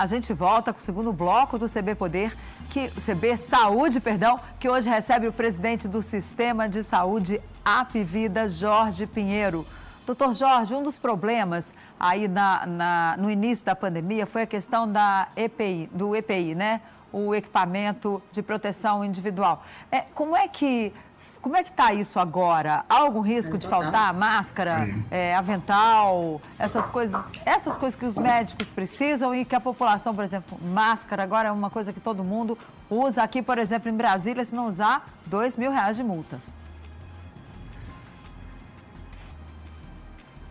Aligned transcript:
A 0.00 0.06
gente 0.06 0.32
volta 0.32 0.72
com 0.72 0.78
o 0.78 0.82
segundo 0.82 1.12
bloco 1.12 1.58
do 1.58 1.68
CB 1.68 1.94
Poder, 1.94 2.34
que 2.70 2.88
CB 2.88 3.36
Saúde, 3.36 4.00
perdão, 4.00 4.40
que 4.58 4.66
hoje 4.66 4.88
recebe 4.88 5.28
o 5.28 5.32
presidente 5.32 5.86
do 5.86 6.00
Sistema 6.00 6.66
de 6.66 6.82
Saúde 6.82 7.38
Apvida, 7.62 8.48
Jorge 8.48 9.06
Pinheiro. 9.06 9.66
Doutor 10.06 10.32
Jorge, 10.32 10.74
um 10.74 10.82
dos 10.82 10.98
problemas 10.98 11.66
aí 11.98 12.28
na, 12.28 12.64
na, 12.64 13.16
no 13.18 13.30
início 13.30 13.66
da 13.66 13.76
pandemia 13.76 14.24
foi 14.24 14.40
a 14.40 14.46
questão 14.46 14.90
da 14.90 15.28
EPI, 15.36 15.90
do 15.92 16.16
EPI, 16.16 16.54
né? 16.54 16.80
O 17.12 17.34
equipamento 17.34 18.22
de 18.32 18.40
proteção 18.42 19.04
individual. 19.04 19.62
É, 19.92 20.00
como 20.14 20.34
é 20.34 20.48
que 20.48 20.94
como 21.42 21.56
é 21.56 21.64
que 21.64 21.70
está 21.70 21.92
isso 21.94 22.20
agora? 22.20 22.84
Há 22.88 22.96
algum 22.96 23.20
risco 23.20 23.56
de 23.56 23.66
faltar 23.66 24.12
máscara, 24.12 24.88
é, 25.10 25.34
avental, 25.34 26.40
essas 26.58 26.86
coisas, 26.88 27.24
essas 27.46 27.78
coisas 27.78 27.98
que 27.98 28.04
os 28.04 28.16
médicos 28.16 28.68
precisam 28.68 29.34
e 29.34 29.44
que 29.44 29.54
a 29.54 29.60
população, 29.60 30.14
por 30.14 30.22
exemplo, 30.22 30.58
máscara 30.62 31.22
agora 31.22 31.48
é 31.48 31.52
uma 31.52 31.70
coisa 31.70 31.92
que 31.92 32.00
todo 32.00 32.22
mundo 32.22 32.58
usa. 32.90 33.22
Aqui, 33.22 33.40
por 33.40 33.58
exemplo, 33.58 33.88
em 33.88 33.96
Brasília, 33.96 34.44
se 34.44 34.54
não 34.54 34.68
usar, 34.68 35.06
dois 35.24 35.56
mil 35.56 35.70
reais 35.70 35.96
de 35.96 36.02
multa. 36.02 36.40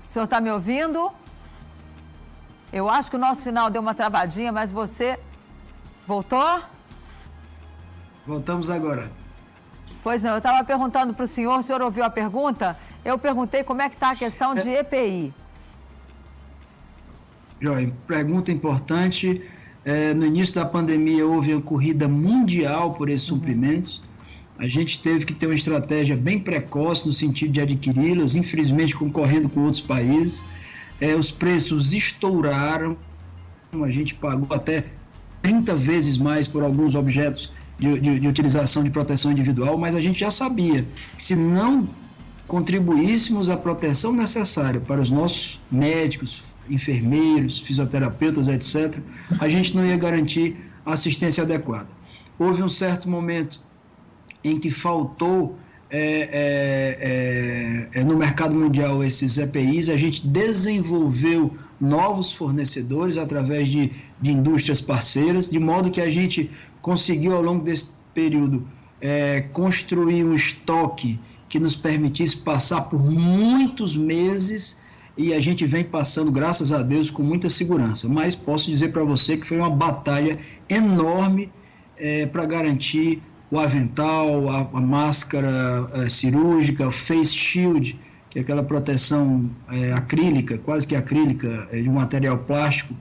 O 0.07 0.11
senhor 0.11 0.25
está 0.25 0.41
me 0.41 0.49
ouvindo? 0.49 1.11
Eu 2.73 2.89
acho 2.89 3.11
que 3.11 3.15
o 3.15 3.19
nosso 3.19 3.41
sinal 3.41 3.69
deu 3.69 3.81
uma 3.81 3.93
travadinha, 3.93 4.51
mas 4.51 4.71
você 4.71 5.19
voltou? 6.07 6.63
Voltamos 8.25 8.71
agora. 8.71 9.18
Pois 10.03 10.21
não, 10.21 10.31
eu 10.31 10.37
estava 10.37 10.63
perguntando 10.63 11.13
para 11.13 11.25
o 11.25 11.27
senhor, 11.27 11.59
o 11.59 11.63
senhor 11.63 11.81
ouviu 11.81 12.03
a 12.03 12.09
pergunta? 12.09 12.77
Eu 13.03 13.17
perguntei 13.17 13.63
como 13.63 13.81
é 13.81 13.89
que 13.89 13.95
está 13.95 14.11
a 14.11 14.15
questão 14.15 14.55
de 14.55 14.69
EPI. 14.69 15.33
Joia, 17.61 17.93
pergunta 18.07 18.51
importante. 18.51 19.41
É, 19.83 20.13
no 20.13 20.25
início 20.25 20.55
da 20.55 20.65
pandemia 20.65 21.25
houve 21.25 21.53
uma 21.53 21.61
corrida 21.61 22.07
mundial 22.07 22.93
por 22.93 23.09
esses 23.09 23.29
uhum. 23.29 23.37
suprimentos. 23.37 24.01
A 24.57 24.67
gente 24.67 25.01
teve 25.01 25.25
que 25.25 25.33
ter 25.33 25.47
uma 25.47 25.55
estratégia 25.55 26.15
bem 26.15 26.39
precoce 26.39 27.07
no 27.07 27.13
sentido 27.13 27.53
de 27.53 27.61
adquiri-las, 27.61 28.35
infelizmente 28.35 28.95
concorrendo 28.95 29.49
com 29.49 29.61
outros 29.61 29.81
países. 29.81 30.43
É, 30.99 31.15
os 31.15 31.31
preços 31.31 31.93
estouraram, 31.93 32.97
a 33.71 33.89
gente 33.89 34.15
pagou 34.15 34.53
até 34.53 34.85
30 35.41 35.75
vezes 35.75 36.17
mais 36.17 36.45
por 36.45 36.61
alguns 36.61 36.95
objetos 36.95 37.51
de, 37.79 37.99
de, 37.99 38.19
de 38.19 38.27
utilização 38.27 38.83
de 38.83 38.89
proteção 38.89 39.31
individual, 39.31 39.77
mas 39.77 39.95
a 39.95 40.01
gente 40.01 40.19
já 40.19 40.29
sabia 40.29 40.85
que 41.15 41.23
se 41.23 41.35
não 41.35 41.87
contribuíssemos 42.47 43.49
à 43.49 43.55
proteção 43.55 44.11
necessária 44.11 44.79
para 44.79 44.99
os 44.99 45.09
nossos 45.09 45.61
médicos, 45.71 46.43
enfermeiros, 46.69 47.59
fisioterapeutas, 47.59 48.47
etc., 48.47 48.99
a 49.39 49.47
gente 49.47 49.75
não 49.75 49.85
ia 49.85 49.97
garantir 49.97 50.57
assistência 50.85 51.43
adequada. 51.43 51.87
Houve 52.37 52.61
um 52.61 52.69
certo 52.69 53.09
momento 53.09 53.61
em 54.43 54.59
que 54.59 54.69
faltou 54.69 55.57
é, 55.89 57.89
é, 57.93 57.99
é, 57.99 58.03
no 58.03 58.17
mercado 58.17 58.55
mundial 58.55 59.03
esses 59.03 59.37
EPIs, 59.37 59.89
a 59.89 59.97
gente 59.97 60.27
desenvolveu 60.27 61.55
novos 61.79 62.33
fornecedores 62.33 63.17
através 63.17 63.69
de, 63.69 63.91
de 64.21 64.31
indústrias 64.31 64.81
parceiras, 64.81 65.49
de 65.49 65.59
modo 65.59 65.91
que 65.91 66.01
a 66.01 66.09
gente 66.09 66.49
conseguiu 66.81 67.35
ao 67.35 67.41
longo 67.41 67.63
desse 67.63 67.91
período 68.13 68.67
é, 69.01 69.41
construir 69.53 70.23
um 70.25 70.33
estoque 70.33 71.19
que 71.47 71.59
nos 71.59 71.75
permitisse 71.75 72.37
passar 72.37 72.81
por 72.81 72.99
muitos 72.99 73.95
meses 73.95 74.81
e 75.17 75.33
a 75.33 75.39
gente 75.39 75.65
vem 75.65 75.83
passando, 75.83 76.31
graças 76.31 76.71
a 76.71 76.81
Deus, 76.81 77.09
com 77.09 77.23
muita 77.23 77.49
segurança. 77.49 78.07
Mas 78.07 78.35
posso 78.35 78.69
dizer 78.69 78.93
para 78.93 79.03
você 79.03 79.35
que 79.35 79.45
foi 79.45 79.57
uma 79.57 79.69
batalha 79.69 80.39
enorme 80.69 81.51
é, 81.97 82.25
para 82.25 82.45
garantir 82.45 83.21
o 83.51 83.59
avental, 83.59 84.49
a, 84.49 84.59
a 84.71 84.79
máscara 84.79 85.89
é, 85.93 86.07
cirúrgica, 86.07 86.87
o 86.87 86.91
face 86.91 87.35
shield, 87.35 87.99
que 88.29 88.39
é 88.39 88.41
aquela 88.41 88.63
proteção 88.63 89.49
é, 89.69 89.91
acrílica, 89.93 90.57
quase 90.59 90.87
que 90.87 90.95
acrílica, 90.95 91.67
é, 91.71 91.81
de 91.81 91.89
um 91.89 91.93
material 91.93 92.37
plástico, 92.37 92.93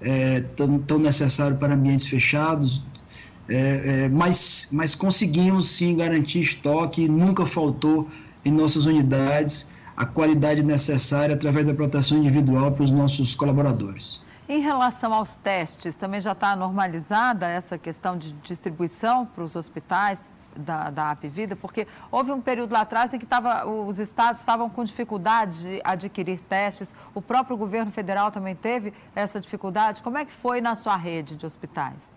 é, 0.00 0.40
tão, 0.54 0.78
tão 0.78 0.98
necessário 0.98 1.56
para 1.56 1.74
ambientes 1.74 2.06
fechados, 2.06 2.82
é, 3.48 4.04
é, 4.04 4.08
mas, 4.08 4.68
mas 4.72 4.94
conseguimos 4.94 5.68
sim 5.68 5.96
garantir 5.96 6.40
estoque, 6.40 7.08
nunca 7.08 7.44
faltou 7.44 8.08
em 8.44 8.50
nossas 8.52 8.86
unidades 8.86 9.70
a 9.96 10.04
qualidade 10.04 10.62
necessária 10.62 11.34
através 11.34 11.66
da 11.66 11.74
proteção 11.74 12.18
individual 12.18 12.72
para 12.72 12.84
os 12.84 12.90
nossos 12.90 13.34
colaboradores. 13.34 14.22
Em 14.46 14.60
relação 14.60 15.14
aos 15.14 15.36
testes, 15.36 15.94
também 15.96 16.20
já 16.20 16.32
está 16.32 16.54
normalizada 16.54 17.46
essa 17.48 17.78
questão 17.78 18.18
de 18.18 18.32
distribuição 18.42 19.24
para 19.24 19.42
os 19.44 19.56
hospitais 19.56 20.28
da, 20.56 20.90
da 20.90 21.10
Apvida? 21.10 21.56
Porque 21.56 21.86
houve 22.10 22.32
um 22.32 22.40
período 22.40 22.72
lá 22.72 22.80
atrás 22.80 23.12
em 23.12 23.18
que 23.18 23.26
tava, 23.26 23.66
os 23.66 23.98
estados 23.98 24.40
estavam 24.40 24.68
com 24.68 24.84
dificuldade 24.84 25.58
de 25.60 25.80
adquirir 25.84 26.40
testes, 26.40 26.94
o 27.14 27.22
próprio 27.22 27.56
governo 27.56 27.90
federal 27.90 28.30
também 28.30 28.54
teve 28.54 28.92
essa 29.14 29.40
dificuldade. 29.40 30.02
Como 30.02 30.18
é 30.18 30.24
que 30.24 30.32
foi 30.32 30.60
na 30.60 30.74
sua 30.74 30.96
rede 30.96 31.36
de 31.36 31.46
hospitais? 31.46 32.14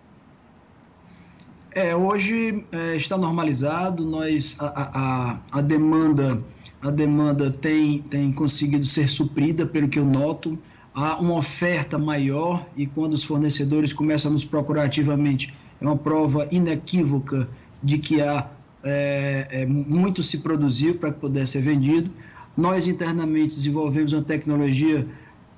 É, 1.72 1.94
hoje 1.94 2.64
é, 2.72 2.96
está 2.96 3.16
normalizado, 3.16 4.04
nós, 4.04 4.56
a, 4.58 4.66
a, 4.66 5.58
a, 5.58 5.60
demanda, 5.60 6.42
a 6.82 6.90
demanda 6.90 7.50
tem, 7.50 8.00
tem 8.02 8.32
conseguido 8.32 8.84
ser 8.84 9.08
suprida, 9.08 9.66
pelo 9.66 9.86
que 9.86 9.98
eu 9.98 10.04
noto, 10.04 10.58
há 10.94 11.18
uma 11.20 11.36
oferta 11.36 11.98
maior 11.98 12.66
e 12.76 12.86
quando 12.86 13.12
os 13.12 13.22
fornecedores 13.22 13.92
começam 13.92 14.30
a 14.30 14.32
nos 14.32 14.44
procurar 14.44 14.84
ativamente, 14.84 15.54
é 15.80 15.84
uma 15.84 15.96
prova 15.96 16.48
inequívoca 16.50 17.48
de 17.82 17.98
que 17.98 18.20
há 18.20 18.48
é, 18.82 19.46
é, 19.50 19.66
muito 19.66 20.22
se 20.22 20.38
produziu 20.38 20.94
para 20.96 21.12
que 21.12 21.20
pudesse 21.20 21.52
ser 21.52 21.62
vendido. 21.62 22.10
Nós 22.56 22.86
internamente 22.86 23.54
desenvolvemos 23.54 24.12
uma 24.12 24.22
tecnologia 24.22 25.06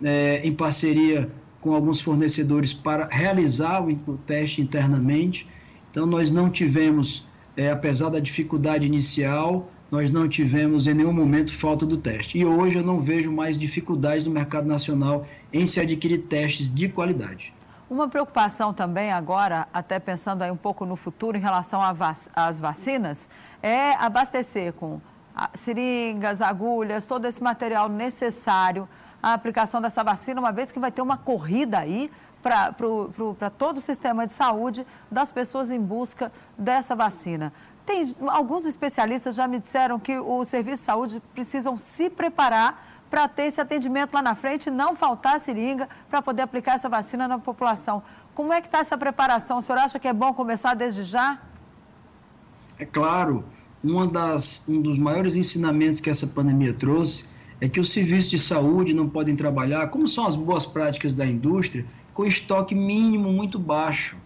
é, 0.03 0.41
em 0.45 0.53
parceria 0.53 1.31
com 1.61 1.75
alguns 1.75 2.01
fornecedores 2.01 2.73
para 2.73 3.07
realizar 3.11 3.87
o, 3.87 4.17
teste 4.27 4.63
internamente 4.63 5.47
então, 5.91 6.07
nós 6.07 6.31
não 6.31 6.49
tivemos, 6.49 7.27
é, 7.57 7.71
apesar 7.71 8.11
da 8.11 8.21
dificuldade 8.21 8.87
inicial, 8.87 9.69
nós 9.91 10.13
não 10.13 10.29
tivemos 10.29 10.87
em 10.87 10.95
nenhum 10.95 11.13
momento 11.13 11.53
falta 11.53 11.85
do 11.85 11.97
teste. 11.97 12.39
E 12.39 12.45
hoje 12.45 12.79
eu 12.79 12.85
não 12.85 13.01
vejo 13.01 13.33
mais 13.33 13.59
dificuldades 13.59 14.25
no 14.25 14.31
mercado 14.31 14.69
nacional 14.69 15.27
em 15.53 15.67
se 15.67 15.81
adquirir 15.81 16.19
testes 16.19 16.73
de 16.73 16.89
qualidade. 16.89 17.53
Uma 17.91 18.07
preocupação 18.07 18.73
também 18.73 19.11
agora, 19.11 19.67
até 19.75 19.99
pensando 19.99 20.43
aí 20.43 20.51
um 20.53 20.57
pouco 20.57 20.87
no 20.87 20.95
futuro 20.95 21.37
em 21.37 21.41
relação 21.41 21.81
às 22.37 22.61
vacinas, 22.61 23.29
é 23.61 23.95
abastecer 23.95 24.73
com 24.75 25.01
seringas, 25.55 26.41
agulhas, 26.41 27.05
todo 27.05 27.25
esse 27.25 27.43
material 27.43 27.89
necessário 27.89 28.89
à 29.21 29.35
aplicação 29.35 29.81
dessa 29.81 30.05
vacina, 30.05 30.41
uma 30.41 30.53
vez 30.53 30.71
que 30.71 30.79
vai 30.79 30.93
ter 30.93 31.03
uma 31.03 31.17
corrida 31.17 31.81
aí 31.81 32.13
para 32.41 33.51
todo 33.59 33.79
o 33.79 33.81
sistema 33.81 34.25
de 34.25 34.35
saúde 34.35 34.87
das 35.11 35.33
pessoas 35.33 35.69
em 35.73 35.81
busca 35.81 36.31
dessa 36.57 36.95
vacina. 36.95 37.53
Tem, 37.85 38.15
alguns 38.29 38.67
especialistas 38.67 39.35
já 39.35 39.49
me 39.49 39.59
disseram 39.59 39.99
que 39.99 40.17
o 40.17 40.45
serviço 40.45 40.77
de 40.77 40.87
saúde 40.87 41.23
precisam 41.35 41.77
se 41.77 42.09
preparar 42.09 43.00
para 43.11 43.27
ter 43.27 43.43
esse 43.45 43.61
atendimento 43.61 44.15
lá 44.15 44.23
na 44.23 44.37
frente 44.37 44.69
e 44.69 44.71
não 44.71 44.95
faltar 44.95 45.41
seringa 45.41 45.89
para 46.09 46.23
poder 46.23 46.43
aplicar 46.43 46.77
essa 46.77 46.89
vacina 46.89 47.27
na 47.27 47.39
população. 47.39 48.03
Como 48.35 48.53
é 48.53 48.61
que 48.61 48.69
está 48.69 48.79
essa 48.79 48.97
preparação? 48.97 49.59
O 49.59 49.63
senhor 49.63 49.79
acha 49.79 49.99
que 49.99 50.07
é 50.07 50.13
bom 50.13 50.33
começar 50.33 50.75
desde 50.75 51.03
já? 51.03 51.39
É 52.79 52.87
claro, 52.87 53.45
uma 53.83 54.07
das, 54.07 54.67
um 54.69 54.81
dos 54.81 54.97
maiores 54.97 55.35
ensinamentos 55.35 56.01
que 56.01 56.09
essa 56.09 56.27
pandemia 56.27 56.73
trouxe 56.73 57.25
é 57.61 57.69
que 57.69 57.81
os 57.81 57.93
serviços 57.93 58.31
de 58.31 58.39
saúde 58.39 58.95
não 58.95 59.09
podem 59.09 59.37
trabalhar, 59.37 59.89
como 59.89 60.09
são 60.09 60.25
as 60.25 60.35
boas 60.35 60.65
práticas 60.65 61.13
da 61.13 61.27
indústria, 61.27 61.85
com 62.15 62.25
estoque 62.25 62.75
mínimo 62.75 63.31
muito 63.33 63.59
baixo. 63.59 64.17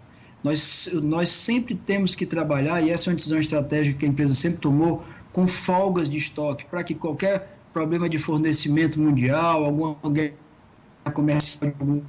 Nós, 0.42 0.90
nós 1.02 1.30
sempre 1.30 1.74
temos 1.74 2.14
que 2.14 2.26
trabalhar, 2.26 2.80
e 2.82 2.90
essa 2.90 3.08
é 3.08 3.10
uma 3.10 3.16
decisão 3.16 3.38
estratégica 3.38 3.98
que 3.98 4.06
a 4.06 4.08
empresa 4.08 4.34
sempre 4.34 4.58
tomou, 4.58 5.02
com 5.32 5.48
folgas 5.48 6.08
de 6.08 6.18
estoque, 6.18 6.64
para 6.66 6.84
que 6.84 6.94
qualquer 6.94 7.53
problema 7.74 8.08
de 8.08 8.18
fornecimento 8.18 9.00
mundial, 9.00 9.64
alguma 9.64 9.96
guerra 10.10 10.32
comercial 11.12 11.70
de 11.70 11.76
algum 11.78 12.00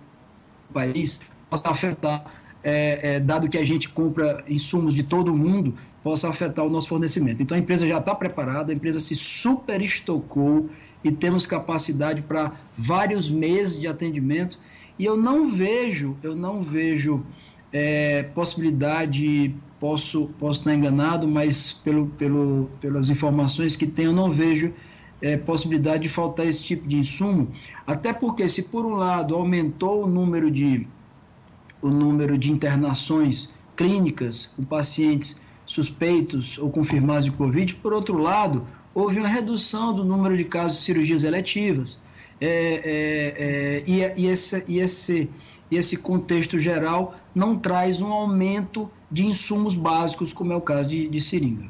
país, 0.71 1.19
possa 1.49 1.69
afetar, 1.69 2.23
é, 2.63 3.15
é, 3.15 3.19
dado 3.19 3.49
que 3.49 3.57
a 3.57 3.63
gente 3.63 3.89
compra 3.89 4.45
insumos 4.47 4.93
de 4.93 5.03
todo 5.03 5.33
o 5.33 5.37
mundo, 5.37 5.73
possa 6.03 6.29
afetar 6.29 6.63
o 6.63 6.69
nosso 6.69 6.87
fornecimento. 6.89 7.41
Então 7.41 7.57
a 7.57 7.59
empresa 7.59 7.87
já 7.87 7.97
está 7.97 8.13
preparada, 8.13 8.71
a 8.71 8.75
empresa 8.75 8.99
se 8.99 9.15
super 9.15 9.81
estocou 9.81 10.69
e 11.03 11.11
temos 11.11 11.47
capacidade 11.47 12.21
para 12.21 12.51
vários 12.77 13.27
meses 13.29 13.79
de 13.79 13.87
atendimento 13.87 14.59
e 14.99 15.05
eu 15.05 15.17
não 15.17 15.51
vejo, 15.51 16.15
eu 16.21 16.35
não 16.35 16.63
vejo 16.63 17.25
é, 17.73 18.23
possibilidade, 18.23 19.53
posso, 19.79 20.27
posso 20.39 20.59
estar 20.59 20.73
enganado, 20.73 21.27
mas 21.27 21.71
pelo, 21.71 22.07
pelo, 22.07 22.69
pelas 22.79 23.09
informações 23.09 23.75
que 23.75 23.87
tenho, 23.87 24.09
eu 24.09 24.13
não 24.13 24.31
vejo 24.31 24.71
é, 25.21 25.37
possibilidade 25.37 26.03
de 26.03 26.09
faltar 26.09 26.45
esse 26.45 26.63
tipo 26.63 26.87
de 26.87 26.97
insumo, 26.97 27.49
até 27.85 28.13
porque 28.13 28.47
se 28.49 28.63
por 28.63 28.85
um 28.85 28.95
lado 28.95 29.35
aumentou 29.35 30.03
o 30.03 30.07
número 30.07 30.51
de 30.51 30.87
o 31.81 31.89
número 31.89 32.37
de 32.37 32.51
internações 32.51 33.49
clínicas 33.75 34.47
com 34.55 34.63
pacientes 34.63 35.39
suspeitos 35.65 36.57
ou 36.57 36.69
confirmados 36.69 37.25
de 37.25 37.31
Covid. 37.31 37.75
Por 37.75 37.93
outro 37.93 38.17
lado, 38.17 38.65
houve 38.93 39.19
uma 39.19 39.27
redução 39.27 39.93
do 39.93 40.03
número 40.03 40.37
de 40.37 40.45
casos 40.45 40.77
de 40.77 40.83
cirurgias 40.83 41.23
eletivas. 41.23 42.01
É, 42.39 42.47
é, 42.47 43.33
é, 43.37 43.83
e, 43.87 44.23
e, 44.23 44.27
esse, 44.27 44.63
e, 44.67 44.79
esse, 44.79 45.29
esse 45.71 45.97
contexto 45.97 46.59
geral 46.59 47.15
não 47.33 47.57
traz 47.57 48.01
um 48.01 48.11
aumento 48.11 48.89
de 49.11 49.25
insumos 49.25 49.75
básicos, 49.75 50.33
como 50.33 50.51
é 50.51 50.55
o 50.55 50.61
caso 50.61 50.89
de, 50.89 51.07
de 51.07 51.21
seringa. 51.21 51.69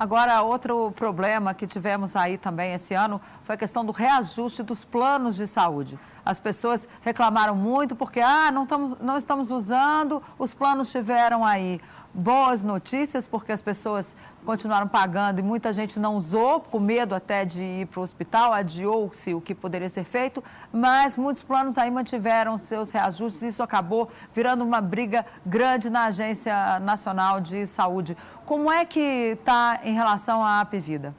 Agora, 0.00 0.40
outro 0.40 0.90
problema 0.92 1.52
que 1.52 1.66
tivemos 1.66 2.16
aí 2.16 2.38
também 2.38 2.72
esse 2.72 2.94
ano 2.94 3.20
foi 3.42 3.54
a 3.54 3.58
questão 3.58 3.84
do 3.84 3.92
reajuste 3.92 4.62
dos 4.62 4.82
planos 4.82 5.36
de 5.36 5.46
saúde. 5.46 5.98
As 6.24 6.40
pessoas 6.40 6.88
reclamaram 7.02 7.54
muito 7.54 7.94
porque 7.94 8.18
ah, 8.18 8.50
não, 8.50 8.62
estamos, 8.62 8.98
não 8.98 9.18
estamos 9.18 9.50
usando, 9.50 10.22
os 10.38 10.54
planos 10.54 10.90
tiveram 10.90 11.44
aí 11.44 11.82
boas 12.12 12.64
notícias, 12.64 13.26
porque 13.26 13.52
as 13.52 13.62
pessoas 13.62 14.16
continuaram 14.44 14.88
pagando 14.88 15.38
e 15.38 15.42
muita 15.42 15.72
gente 15.72 15.98
não 15.98 16.16
usou, 16.16 16.60
com 16.60 16.80
medo 16.80 17.14
até 17.14 17.44
de 17.44 17.60
ir 17.60 17.86
para 17.86 18.00
o 18.00 18.02
hospital, 18.02 18.52
adiou-se 18.52 19.32
o 19.34 19.40
que 19.40 19.54
poderia 19.54 19.88
ser 19.88 20.04
feito, 20.04 20.42
mas 20.72 21.16
muitos 21.16 21.42
planos 21.42 21.78
aí 21.78 21.90
mantiveram 21.90 22.58
seus 22.58 22.90
reajustes 22.90 23.42
e 23.42 23.46
isso 23.48 23.62
acabou 23.62 24.08
virando 24.34 24.64
uma 24.64 24.80
briga 24.80 25.24
grande 25.44 25.88
na 25.88 26.06
Agência 26.06 26.80
Nacional 26.80 27.40
de 27.40 27.66
Saúde. 27.66 28.16
Como 28.44 28.70
é 28.70 28.84
que 28.84 29.36
está 29.38 29.80
em 29.84 29.94
relação 29.94 30.42
à 30.42 30.60
Apvida? 30.60 31.14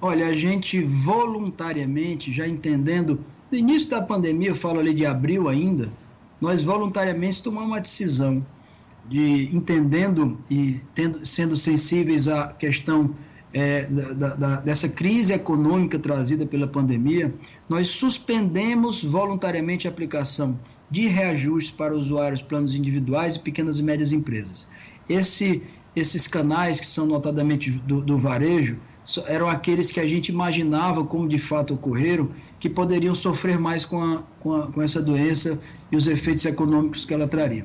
Olha, 0.00 0.26
a 0.26 0.32
gente 0.32 0.82
voluntariamente, 0.82 2.30
já 2.30 2.46
entendendo, 2.46 3.24
no 3.50 3.56
início 3.56 3.88
da 3.88 4.02
pandemia, 4.02 4.50
eu 4.50 4.54
falo 4.54 4.80
ali 4.80 4.92
de 4.92 5.06
abril 5.06 5.48
ainda, 5.48 5.88
nós 6.38 6.62
voluntariamente 6.62 7.42
tomamos 7.42 7.70
uma 7.70 7.80
decisão 7.80 8.44
de 9.08 9.54
entendendo 9.54 10.38
e 10.50 10.80
tendo, 10.94 11.24
sendo 11.24 11.56
sensíveis 11.56 12.28
à 12.28 12.48
questão 12.48 13.14
é, 13.52 13.84
da, 13.84 14.34
da, 14.34 14.56
dessa 14.60 14.88
crise 14.88 15.32
econômica 15.32 15.98
trazida 15.98 16.44
pela 16.44 16.66
pandemia, 16.66 17.32
nós 17.68 17.88
suspendemos 17.88 19.02
voluntariamente 19.02 19.86
a 19.86 19.90
aplicação 19.90 20.58
de 20.90 21.06
reajustes 21.06 21.70
para 21.70 21.96
usuários, 21.96 22.42
planos 22.42 22.74
individuais 22.74 23.36
e 23.36 23.40
pequenas 23.40 23.78
e 23.78 23.82
médias 23.82 24.12
empresas. 24.12 24.66
Esse, 25.08 25.62
esses 25.94 26.26
canais 26.26 26.78
que 26.78 26.86
são 26.86 27.06
notadamente 27.06 27.70
do, 27.70 28.00
do 28.00 28.18
varejo 28.18 28.76
eram 29.26 29.48
aqueles 29.48 29.92
que 29.92 30.00
a 30.00 30.06
gente 30.06 30.28
imaginava, 30.28 31.04
como 31.04 31.28
de 31.28 31.38
fato 31.38 31.74
ocorreram, 31.74 32.28
que 32.58 32.68
poderiam 32.68 33.14
sofrer 33.14 33.58
mais 33.58 33.84
com, 33.84 34.02
a, 34.02 34.22
com, 34.40 34.54
a, 34.54 34.66
com 34.66 34.82
essa 34.82 35.00
doença 35.00 35.60
e 35.92 35.96
os 35.96 36.08
efeitos 36.08 36.44
econômicos 36.44 37.04
que 37.04 37.14
ela 37.14 37.28
traria 37.28 37.64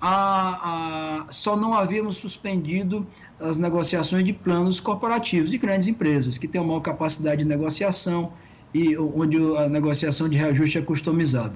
a, 0.00 1.24
a, 1.26 1.32
só 1.32 1.56
não 1.56 1.74
havíamos 1.74 2.16
suspendido 2.16 3.06
as 3.40 3.56
negociações 3.56 4.24
de 4.24 4.32
planos 4.32 4.80
corporativos 4.80 5.50
de 5.50 5.58
grandes 5.58 5.88
empresas, 5.88 6.38
que 6.38 6.46
têm 6.46 6.60
uma 6.60 6.68
maior 6.68 6.80
capacidade 6.80 7.42
de 7.42 7.48
negociação 7.48 8.32
e 8.74 8.96
onde 8.96 9.38
a 9.56 9.68
negociação 9.68 10.28
de 10.28 10.36
reajuste 10.36 10.78
é 10.78 10.82
customizada. 10.82 11.54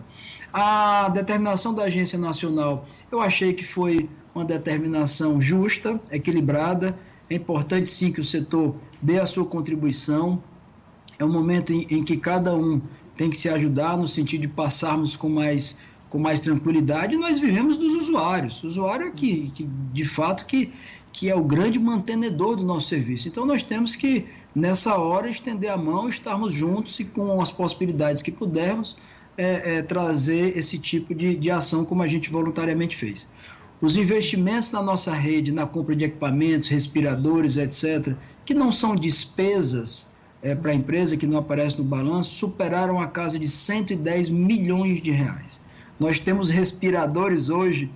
A 0.53 1.09
determinação 1.09 1.75
da 1.75 1.85
Agência 1.85 2.19
Nacional, 2.19 2.87
eu 3.11 3.21
achei 3.21 3.53
que 3.53 3.65
foi 3.65 4.09
uma 4.35 4.45
determinação 4.45 5.41
justa, 5.41 6.01
equilibrada. 6.11 6.99
É 7.31 7.35
importante 7.35 7.89
sim 7.89 8.13
que 8.13 8.21
o 8.21 8.25
setor 8.25 8.75
dê 9.01 9.19
a 9.19 9.27
sua 9.27 9.45
contribuição. 9.45 10.43
É 11.19 11.25
um 11.25 11.33
momento 11.33 11.73
em, 11.73 11.87
em 11.91 12.03
que 12.03 12.17
cada 12.17 12.55
um 12.55 12.81
tem 13.17 13.31
que 13.31 13.37
se 13.37 13.49
ajudar 13.49 13.97
no 13.97 14.09
sentido 14.09 14.43
de 14.43 14.49
passarmos 14.49 15.17
com 15.17 15.29
mais 15.29 15.79
com 16.13 16.19
mais 16.19 16.43
tranquilidade, 16.43 17.17
nós 17.17 17.41
vivemos 17.41 17.79
dos 17.79 17.95
usuários. 17.95 18.63
O 18.63 18.67
usuário 18.67 19.07
é 19.07 19.11
que, 19.11 19.51
que 19.55 19.67
de 19.95 20.05
fato, 20.05 20.45
que, 20.45 20.71
que 21.11 21.31
é 21.31 21.35
o 21.35 21.43
grande 21.43 21.79
mantenedor 21.79 22.55
do 22.55 22.63
nosso 22.63 22.89
serviço. 22.89 23.29
Então, 23.29 23.47
nós 23.47 23.63
temos 23.63 23.97
que, 23.97 24.27
nessa 24.55 24.99
hora, 24.99 25.31
estender 25.31 25.71
a 25.71 25.77
mão, 25.79 26.11
estarmos 26.11 26.53
juntos 26.53 27.01
e 27.01 27.05
com 27.07 27.41
as 27.41 27.51
possibilidades 27.51 28.21
que 28.21 28.31
pudermos, 28.31 28.95
é, 29.39 29.79
é, 29.79 29.83
trazer 29.83 30.55
esse 30.55 30.79
tipo 30.79 31.15
de, 31.15 31.35
de 31.35 31.51
ação 31.51 31.83
como 31.83 32.03
a 32.03 32.07
gente 32.07 32.29
voluntariamente 32.29 32.95
fez. 32.95 33.27
Os 33.81 33.97
investimentos 33.97 34.71
na 34.71 34.83
nossa 34.83 35.15
rede, 35.15 35.51
na 35.51 35.67
compra 35.67 35.97
de 35.97 36.05
equipamentos, 36.05 36.69
respiradores, 36.69 37.57
etc., 37.57 38.15
que 38.45 38.53
não 38.53 38.71
são 38.71 38.95
despesas 38.95 40.07
é, 40.43 40.55
para 40.55 40.73
a 40.73 40.75
empresa, 40.75 41.17
que 41.17 41.27
não 41.27 41.39
aparece 41.39 41.79
no 41.79 41.85
balanço, 41.85 42.33
superaram 42.33 43.01
a 43.01 43.07
casa 43.07 43.39
de 43.39 43.49
110 43.49 44.29
milhões 44.29 45.01
de 45.01 45.11
reais. 45.11 45.59
Nós 46.03 46.19
temos 46.19 46.51
respiradores 46.51 47.49
hoje 47.49 47.89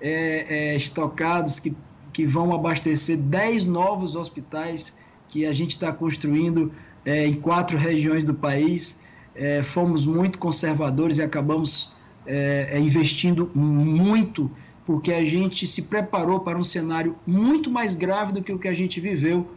é, 0.00 0.70
é, 0.70 0.76
estocados 0.76 1.58
que, 1.58 1.76
que 2.12 2.24
vão 2.24 2.54
abastecer 2.54 3.16
10 3.16 3.66
novos 3.66 4.14
hospitais 4.14 4.96
que 5.28 5.44
a 5.44 5.52
gente 5.52 5.72
está 5.72 5.92
construindo 5.92 6.70
é, 7.04 7.26
em 7.26 7.34
quatro 7.34 7.76
regiões 7.76 8.24
do 8.24 8.34
país. 8.34 9.02
É, 9.34 9.64
fomos 9.64 10.06
muito 10.06 10.38
conservadores 10.38 11.18
e 11.18 11.22
acabamos 11.22 11.92
é, 12.24 12.68
é, 12.70 12.78
investindo 12.78 13.50
muito, 13.52 14.48
porque 14.86 15.12
a 15.12 15.24
gente 15.24 15.66
se 15.66 15.82
preparou 15.82 16.38
para 16.38 16.56
um 16.56 16.62
cenário 16.62 17.16
muito 17.26 17.68
mais 17.68 17.96
grave 17.96 18.32
do 18.32 18.44
que 18.44 18.52
o 18.52 18.60
que 18.60 18.68
a 18.68 18.74
gente 18.74 19.00
viveu 19.00 19.50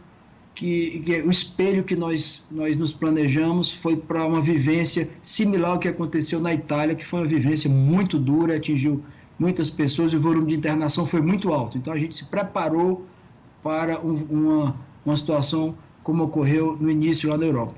que, 0.54 1.02
que, 1.04 1.22
o 1.22 1.30
espelho 1.30 1.82
que 1.82 1.96
nós, 1.96 2.46
nós 2.50 2.76
nos 2.76 2.92
planejamos 2.92 3.72
foi 3.72 3.96
para 3.96 4.24
uma 4.24 4.40
vivência 4.40 5.08
similar 5.20 5.72
ao 5.72 5.78
que 5.78 5.88
aconteceu 5.88 6.40
na 6.40 6.54
Itália, 6.54 6.94
que 6.94 7.04
foi 7.04 7.20
uma 7.20 7.26
vivência 7.26 7.68
muito 7.68 8.18
dura, 8.18 8.56
atingiu 8.56 9.02
muitas 9.38 9.68
pessoas 9.68 10.12
e 10.12 10.16
o 10.16 10.20
volume 10.20 10.46
de 10.46 10.54
internação 10.54 11.04
foi 11.04 11.20
muito 11.20 11.52
alto. 11.52 11.76
Então 11.76 11.92
a 11.92 11.98
gente 11.98 12.14
se 12.14 12.26
preparou 12.26 13.04
para 13.62 13.98
um, 14.00 14.14
uma, 14.30 14.76
uma 15.04 15.16
situação 15.16 15.74
como 16.04 16.22
ocorreu 16.22 16.76
no 16.78 16.90
início 16.90 17.28
lá 17.28 17.36
na 17.36 17.46
Europa. 17.46 17.74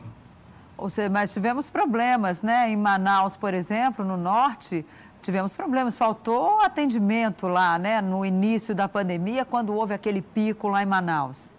Ou 0.76 0.90
seja, 0.90 1.08
mas 1.08 1.32
tivemos 1.32 1.70
problemas, 1.70 2.42
né? 2.42 2.68
Em 2.70 2.76
Manaus, 2.76 3.36
por 3.36 3.54
exemplo, 3.54 4.04
no 4.04 4.18
norte, 4.18 4.84
tivemos 5.22 5.54
problemas. 5.54 5.96
Faltou 5.96 6.60
atendimento 6.60 7.48
lá, 7.48 7.78
né? 7.78 8.02
No 8.02 8.26
início 8.26 8.74
da 8.74 8.86
pandemia, 8.86 9.46
quando 9.46 9.72
houve 9.72 9.94
aquele 9.94 10.20
pico 10.20 10.68
lá 10.68 10.82
em 10.82 10.86
Manaus. 10.86 11.55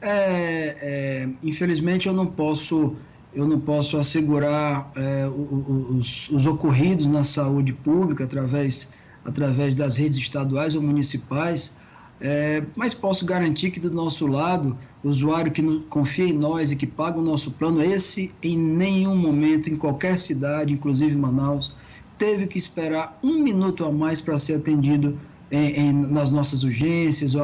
É, 0.00 0.76
é, 0.80 1.28
infelizmente 1.42 2.06
eu 2.06 2.12
não 2.12 2.26
posso 2.26 2.94
eu 3.34 3.46
não 3.46 3.60
posso 3.60 3.98
assegurar 3.98 4.90
é, 4.96 5.26
os, 5.28 6.30
os, 6.30 6.46
ocorridos 6.46 7.06
na 7.06 7.22
saúde 7.22 7.72
pública 7.72 8.24
através 8.24 8.88
através 9.26 9.74
das 9.74 9.98
redes 9.98 10.16
estaduais 10.16 10.74
ou 10.74 10.80
municipais, 10.80 11.76
é, 12.20 12.62
mas 12.76 12.94
posso 12.94 13.26
garantir 13.26 13.70
que 13.70 13.80
do 13.80 13.90
nosso 13.90 14.26
lado 14.26 14.78
o 15.02 15.08
usuário 15.08 15.50
que 15.52 15.62
confia 15.90 16.26
em 16.26 16.32
nós 16.32 16.70
e 16.70 16.76
que 16.76 16.86
paga 16.86 17.18
o 17.18 17.22
nosso 17.22 17.50
plano, 17.50 17.82
esse 17.82 18.32
em 18.42 18.56
nenhum 18.56 19.16
momento 19.16 19.68
em 19.68 19.76
qualquer 19.76 20.16
cidade, 20.16 20.72
inclusive 20.72 21.14
Manaus, 21.16 21.76
teve 22.16 22.46
que 22.46 22.56
esperar 22.56 23.18
um 23.22 23.42
minuto 23.42 23.84
a 23.84 23.92
mais 23.92 24.20
para 24.20 24.38
ser 24.38 24.54
atendido 24.54 25.18
em, 25.50 25.80
em, 25.80 25.92
nas 25.92 26.30
nossas 26.30 26.62
urgências, 26.64 27.34
ou 27.34 27.42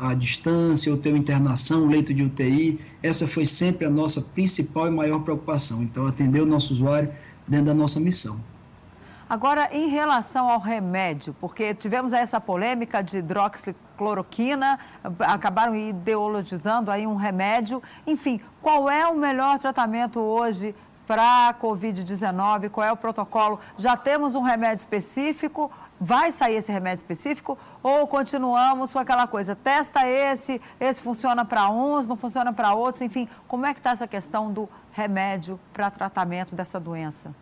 a, 0.00 0.14
distância, 0.14 0.90
ou 0.90 0.98
ter 0.98 1.14
internação, 1.16 1.86
leito 1.86 2.14
de 2.14 2.24
UTI. 2.24 2.80
Essa 3.02 3.26
foi 3.26 3.44
sempre 3.44 3.86
a 3.86 3.90
nossa 3.90 4.20
principal 4.20 4.86
e 4.86 4.90
maior 4.90 5.20
preocupação. 5.20 5.82
Então, 5.82 6.06
atender 6.06 6.40
o 6.40 6.46
nosso 6.46 6.72
usuário 6.72 7.12
dentro 7.46 7.66
da 7.66 7.74
nossa 7.74 7.98
missão. 7.98 8.40
Agora, 9.28 9.68
em 9.70 9.88
relação 9.88 10.50
ao 10.50 10.58
remédio, 10.58 11.36
porque 11.40 11.72
tivemos 11.72 12.12
essa 12.12 12.40
polêmica 12.40 13.00
de 13.00 13.18
hidroxicloroquina, 13.18 14.76
acabaram 15.20 15.76
ideologizando 15.76 16.90
aí 16.90 17.06
um 17.06 17.14
remédio. 17.14 17.80
Enfim, 18.04 18.40
qual 18.60 18.90
é 18.90 19.06
o 19.06 19.16
melhor 19.16 19.60
tratamento 19.60 20.18
hoje 20.18 20.74
para 21.06 21.48
a 21.48 21.54
Covid-19? 21.54 22.70
Qual 22.70 22.84
é 22.84 22.90
o 22.90 22.96
protocolo? 22.96 23.60
Já 23.78 23.96
temos 23.96 24.34
um 24.34 24.42
remédio 24.42 24.80
específico 24.80 25.70
vai 26.00 26.32
sair 26.32 26.56
esse 26.56 26.72
remédio 26.72 27.02
específico 27.02 27.58
ou 27.82 28.06
continuamos 28.06 28.92
com 28.92 28.98
aquela 28.98 29.26
coisa, 29.26 29.54
testa 29.54 30.08
esse, 30.08 30.60
esse 30.80 31.00
funciona 31.02 31.44
para 31.44 31.68
uns, 31.70 32.08
não 32.08 32.16
funciona 32.16 32.52
para 32.52 32.72
outros, 32.74 33.02
enfim, 33.02 33.28
como 33.46 33.66
é 33.66 33.74
que 33.74 33.80
está 33.80 33.90
essa 33.90 34.08
questão 34.08 34.50
do 34.50 34.66
remédio 34.92 35.60
para 35.72 35.90
tratamento 35.90 36.54
dessa 36.54 36.80
doença? 36.80 37.34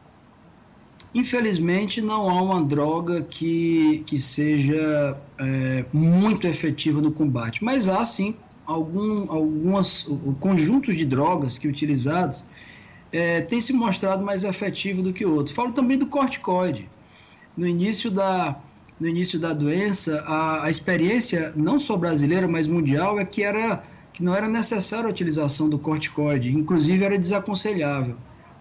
Infelizmente, 1.15 2.03
não 2.03 2.29
há 2.29 2.43
uma 2.43 2.63
droga 2.63 3.23
que, 3.23 4.03
que 4.05 4.19
seja 4.19 5.17
é, 5.39 5.85
muito 5.93 6.47
efetiva 6.47 7.01
no 7.01 7.13
combate, 7.13 7.65
mas 7.65 7.89
há 7.89 8.05
sim 8.05 8.37
algum, 8.67 9.31
algumas 9.33 10.07
conjuntos 10.39 10.97
de 10.97 11.07
drogas 11.07 11.57
que 11.57 11.67
utilizados 11.67 12.45
é, 13.11 13.41
têm 13.41 13.61
se 13.61 13.73
mostrado 13.73 14.23
mais 14.23 14.45
efetivo 14.45 15.01
do 15.01 15.13
que 15.13 15.25
outros. 15.25 15.55
Falo 15.55 15.73
também 15.73 15.97
do 15.97 16.07
corticoide 16.07 16.87
no 17.59 17.67
início 17.67 18.09
da, 18.09 18.57
no 19.01 19.09
início 19.09 19.37
da 19.39 19.53
doença, 19.53 20.23
a, 20.27 20.67
a 20.67 20.71
experiência, 20.71 21.53
não 21.57 21.77
só 21.77 21.97
brasileira, 21.97 22.47
mas 22.47 22.69
mundial, 22.69 23.19
é 23.19 23.25
que, 23.25 23.43
era, 23.43 23.83
que 24.13 24.23
não 24.23 24.33
era 24.33 24.49
necessária 24.49 25.09
a 25.09 25.11
utilização 25.11 25.69
do 25.69 25.77
corticoide, 25.77 26.57
inclusive 26.57 27.05
era 27.05 27.19
desaconselhável. 27.19 28.15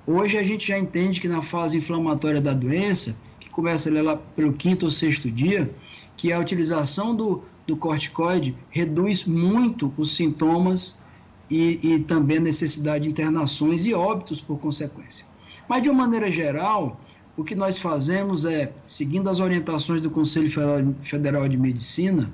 Hoje 0.07 0.35
a 0.37 0.43
gente 0.43 0.69
já 0.69 0.79
entende 0.79 1.21
que 1.21 1.27
na 1.27 1.43
fase 1.43 1.77
inflamatória 1.77 2.41
da 2.41 2.53
doença, 2.53 3.15
que 3.39 3.49
começa 3.51 3.91
lá 4.01 4.17
pelo 4.35 4.51
quinto 4.51 4.85
ou 4.85 4.91
sexto 4.91 5.29
dia, 5.29 5.71
que 6.15 6.33
a 6.33 6.39
utilização 6.39 7.15
do, 7.15 7.43
do 7.67 7.77
corticoide 7.77 8.57
reduz 8.71 9.25
muito 9.25 9.93
os 9.95 10.15
sintomas 10.15 10.99
e, 11.51 11.79
e 11.83 11.99
também 11.99 12.37
a 12.37 12.41
necessidade 12.41 13.03
de 13.03 13.11
internações 13.11 13.85
e 13.85 13.93
óbitos 13.93 14.41
por 14.41 14.57
consequência. 14.57 15.23
Mas, 15.69 15.83
de 15.83 15.89
uma 15.89 16.03
maneira 16.03 16.31
geral, 16.31 16.99
o 17.37 17.43
que 17.43 17.53
nós 17.53 17.77
fazemos 17.77 18.45
é, 18.45 18.73
seguindo 18.87 19.29
as 19.29 19.39
orientações 19.39 20.01
do 20.01 20.09
Conselho 20.09 20.49
Federal 21.03 21.47
de 21.47 21.55
Medicina, 21.55 22.31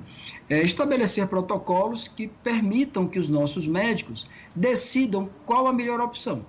é 0.48 0.62
estabelecer 0.62 1.28
protocolos 1.28 2.08
que 2.08 2.26
permitam 2.26 3.06
que 3.06 3.18
os 3.18 3.28
nossos 3.28 3.66
médicos 3.66 4.26
decidam 4.56 5.28
qual 5.44 5.66
a 5.66 5.72
melhor 5.72 6.00
opção. 6.00 6.44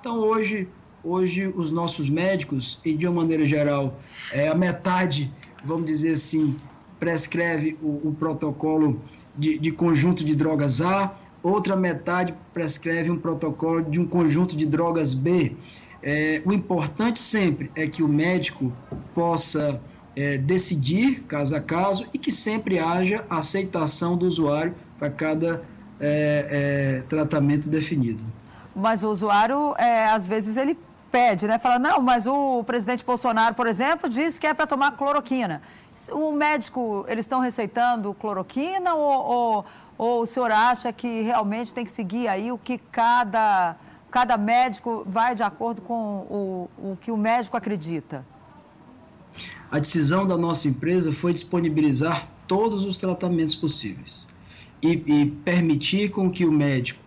Então, 0.00 0.18
hoje, 0.18 0.68
hoje 1.04 1.46
os 1.54 1.70
nossos 1.70 2.10
médicos, 2.10 2.80
e 2.84 2.94
de 2.94 3.06
uma 3.06 3.22
maneira 3.22 3.46
geral, 3.46 4.00
é, 4.32 4.48
a 4.48 4.54
metade, 4.56 5.32
vamos 5.64 5.86
dizer 5.86 6.14
assim, 6.14 6.56
prescreve 6.98 7.78
o, 7.80 8.08
o 8.08 8.16
protocolo 8.18 9.00
de, 9.38 9.56
de 9.56 9.70
conjunto 9.70 10.24
de 10.24 10.34
drogas 10.34 10.80
A, 10.80 11.16
outra 11.42 11.76
metade 11.76 12.34
prescreve 12.52 13.10
um 13.10 13.18
protocolo 13.18 13.82
de 13.82 14.00
um 14.00 14.06
conjunto 14.06 14.56
de 14.56 14.66
drogas 14.66 15.14
B. 15.14 15.54
É, 16.02 16.42
o 16.44 16.52
importante 16.52 17.18
sempre 17.18 17.70
é 17.74 17.86
que 17.86 18.02
o 18.02 18.08
médico 18.08 18.72
possa 19.14 19.80
é, 20.16 20.38
decidir 20.38 21.22
caso 21.24 21.54
a 21.54 21.60
caso 21.60 22.06
e 22.12 22.18
que 22.18 22.32
sempre 22.32 22.78
haja 22.78 23.24
aceitação 23.28 24.16
do 24.16 24.26
usuário 24.26 24.74
para 24.98 25.10
cada 25.10 25.62
é, 26.00 27.00
é 27.00 27.02
tratamento 27.08 27.68
definido. 27.68 28.24
Mas 28.74 29.02
o 29.02 29.10
usuário, 29.10 29.74
é, 29.76 30.06
às 30.06 30.26
vezes, 30.26 30.56
ele 30.56 30.78
pede, 31.10 31.46
né? 31.46 31.58
Fala, 31.58 31.78
não, 31.78 32.00
mas 32.00 32.26
o 32.26 32.62
presidente 32.64 33.04
Bolsonaro, 33.04 33.54
por 33.54 33.66
exemplo, 33.66 34.08
disse 34.08 34.40
que 34.40 34.46
é 34.46 34.54
para 34.54 34.66
tomar 34.66 34.92
cloroquina. 34.92 35.60
O 36.10 36.32
médico, 36.32 37.04
eles 37.08 37.26
estão 37.26 37.40
receitando 37.40 38.14
cloroquina 38.14 38.94
ou, 38.94 39.26
ou, 39.26 39.66
ou 39.98 40.22
o 40.22 40.26
senhor 40.26 40.50
acha 40.50 40.92
que 40.92 41.22
realmente 41.22 41.74
tem 41.74 41.84
que 41.84 41.90
seguir 41.90 42.28
aí 42.28 42.50
o 42.50 42.56
que 42.56 42.78
cada, 42.78 43.76
cada 44.10 44.36
médico 44.36 45.04
vai 45.06 45.34
de 45.34 45.42
acordo 45.42 45.80
com 45.82 45.94
o, 45.94 46.70
o 46.78 46.98
que 47.00 47.10
o 47.10 47.16
médico 47.16 47.56
acredita? 47.56 48.24
A 49.70 49.78
decisão 49.78 50.26
da 50.26 50.36
nossa 50.36 50.68
empresa 50.68 51.12
foi 51.12 51.32
disponibilizar 51.32 52.26
todos 52.46 52.84
os 52.84 52.96
tratamentos 52.98 53.54
possíveis 53.54 54.28
e, 54.82 54.92
e 55.06 55.26
permitir 55.44 56.10
com 56.10 56.30
que 56.30 56.44
o 56.44 56.50
médico 56.50 57.00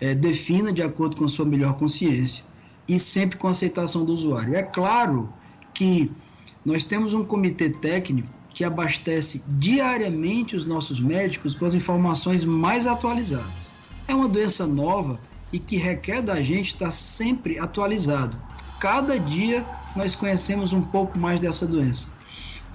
é, 0.00 0.14
defina 0.14 0.72
de 0.72 0.82
acordo 0.82 1.16
com 1.16 1.28
sua 1.28 1.44
melhor 1.44 1.74
consciência 1.76 2.44
e 2.88 2.98
sempre 2.98 3.38
com 3.38 3.46
aceitação 3.46 4.04
do 4.04 4.12
usuário. 4.12 4.56
É 4.56 4.62
claro 4.62 5.32
que 5.72 6.10
nós 6.64 6.84
temos 6.84 7.12
um 7.12 7.24
comitê 7.24 7.70
técnico 7.70 8.28
que 8.52 8.64
abastece 8.64 9.44
diariamente 9.46 10.56
os 10.56 10.64
nossos 10.66 10.98
médicos 10.98 11.54
com 11.54 11.64
as 11.64 11.74
informações 11.74 12.44
mais 12.44 12.86
atualizadas. 12.86 13.72
É 14.08 14.14
uma 14.14 14.28
doença 14.28 14.66
nova 14.66 15.20
e 15.52 15.58
que 15.58 15.76
requer 15.76 16.22
da 16.22 16.40
gente 16.42 16.68
estar 16.68 16.90
sempre 16.90 17.58
atualizado. 17.58 18.36
Cada 18.78 19.18
dia 19.18 19.64
nós 19.94 20.14
conhecemos 20.14 20.72
um 20.72 20.82
pouco 20.82 21.18
mais 21.18 21.40
dessa 21.40 21.66
doença. 21.66 22.08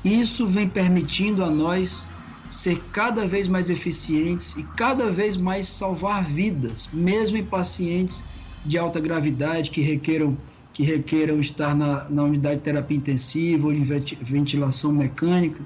Isso 0.03 0.45
vem 0.45 0.67
permitindo 0.67 1.43
a 1.43 1.49
nós 1.49 2.07
ser 2.47 2.79
cada 2.91 3.27
vez 3.27 3.47
mais 3.47 3.69
eficientes 3.69 4.55
e 4.55 4.63
cada 4.75 5.09
vez 5.09 5.35
mais 5.35 5.67
salvar 5.67 6.23
vidas, 6.23 6.89
mesmo 6.93 7.37
em 7.37 7.43
pacientes 7.43 8.23
de 8.63 8.77
alta 8.77 8.99
gravidade 8.99 9.71
que 9.71 9.81
requeram 9.81 10.37
que 10.73 10.83
requeram 10.83 11.39
estar 11.39 11.73
na, 11.73 12.03
na 12.09 12.23
unidade 12.23 12.57
de 12.57 12.63
terapia 12.63 12.97
intensiva 12.97 13.67
ou 13.67 13.73
em 13.73 13.81
ventilação 13.81 14.91
mecânica. 14.91 15.63